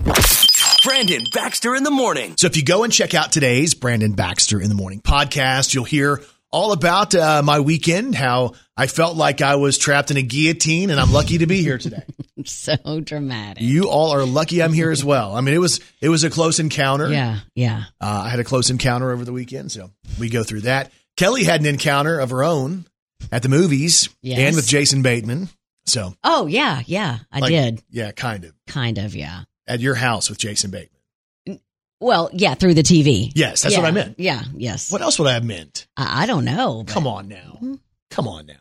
[0.86, 2.34] Brandon Baxter in the morning.
[2.36, 5.82] So if you go and check out today's Brandon Baxter in the Morning podcast, you'll
[5.82, 6.22] hear
[6.52, 10.90] all about uh, my weekend, how I felt like I was trapped in a guillotine,
[10.90, 12.04] and I'm lucky to be here today.
[12.44, 13.64] so dramatic.
[13.64, 15.34] you all are lucky I'm here as well.
[15.34, 17.10] I mean, it was it was a close encounter.
[17.10, 17.84] Yeah, yeah.
[18.00, 20.92] Uh, I had a close encounter over the weekend, so we go through that.
[21.16, 22.86] Kelly had an encounter of her own
[23.32, 24.38] at the movies Yes.
[24.38, 25.48] and with Jason Bateman.
[25.86, 27.18] So Oh, yeah, yeah.
[27.32, 27.82] I like, did.
[27.90, 29.42] yeah, kind of Kind of, yeah.
[29.66, 31.60] At your house with Jason Bateman.
[31.98, 33.32] Well, yeah, through the TV.
[33.34, 34.18] Yes, that's Yeah, what I meant.
[34.18, 34.92] Yeah, yes.
[34.92, 35.86] What else would I have meant?
[35.96, 36.82] I, I don't know.
[36.84, 37.54] but- Come on now.
[37.56, 37.74] Mm-hmm.
[38.10, 38.54] Come on now.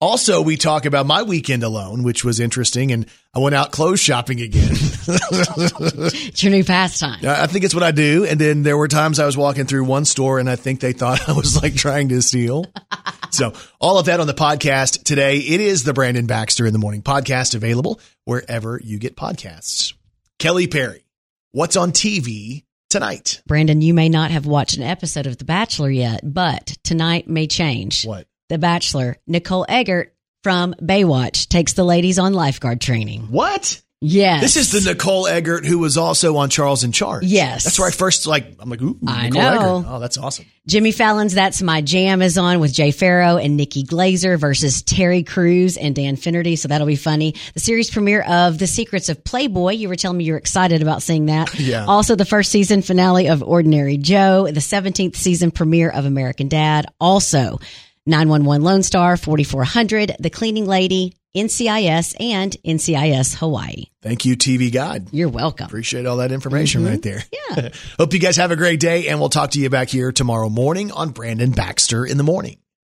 [0.00, 3.98] Also, we talk about my weekend alone, which was interesting, and I went out clothes
[4.00, 4.76] shopping again.
[5.10, 7.20] It's your new pastime.
[7.24, 8.24] I think it's what I do.
[8.24, 10.92] And then there were times I was walking through one store and I think they
[10.92, 12.66] thought I was like trying to steal.
[13.30, 15.38] so all of that on the podcast today.
[15.38, 19.94] It is the Brandon Baxter in the Morning podcast available wherever you get podcasts.
[20.38, 21.04] Kelly Perry,
[21.50, 23.42] what's on TV tonight?
[23.48, 27.48] Brandon, you may not have watched an episode of The Bachelor yet, but tonight may
[27.48, 28.06] change.
[28.06, 28.28] What?
[28.48, 30.14] The Bachelor, Nicole Eggert
[30.44, 33.22] from Baywatch takes the ladies on lifeguard training.
[33.32, 33.82] What?
[34.00, 34.40] Yes.
[34.42, 37.24] This is the Nicole Eggert who was also on Charles in Charge.
[37.24, 37.64] Yes.
[37.64, 39.78] That's where I first like, I'm like, ooh, I Nicole know.
[39.80, 39.88] Eggert.
[39.90, 40.44] Oh, that's awesome.
[40.68, 45.24] Jimmy Fallon's That's My Jam is on with Jay Farrow and Nikki Glazer versus Terry
[45.24, 46.54] Crews and Dan Finnerty.
[46.54, 47.34] So that'll be funny.
[47.54, 49.72] The series premiere of The Secrets of Playboy.
[49.72, 51.48] You were telling me you're excited about seeing that.
[51.58, 51.86] Yeah.
[51.86, 56.86] Also the first season finale of Ordinary Joe, the 17th season premiere of American Dad.
[57.00, 57.58] Also
[58.06, 63.84] 911 Lone Star, 4400, The Cleaning Lady, NCIS and NCIS Hawaii.
[64.02, 65.08] Thank you, TV Guide.
[65.12, 65.66] You're welcome.
[65.66, 66.88] Appreciate all that information Mhm.
[66.88, 67.24] right there.
[67.50, 67.68] Yeah.
[67.98, 70.48] Hope you guys have a great day, and we'll talk to you back here tomorrow
[70.48, 72.58] morning on Brandon Baxter in the Morning.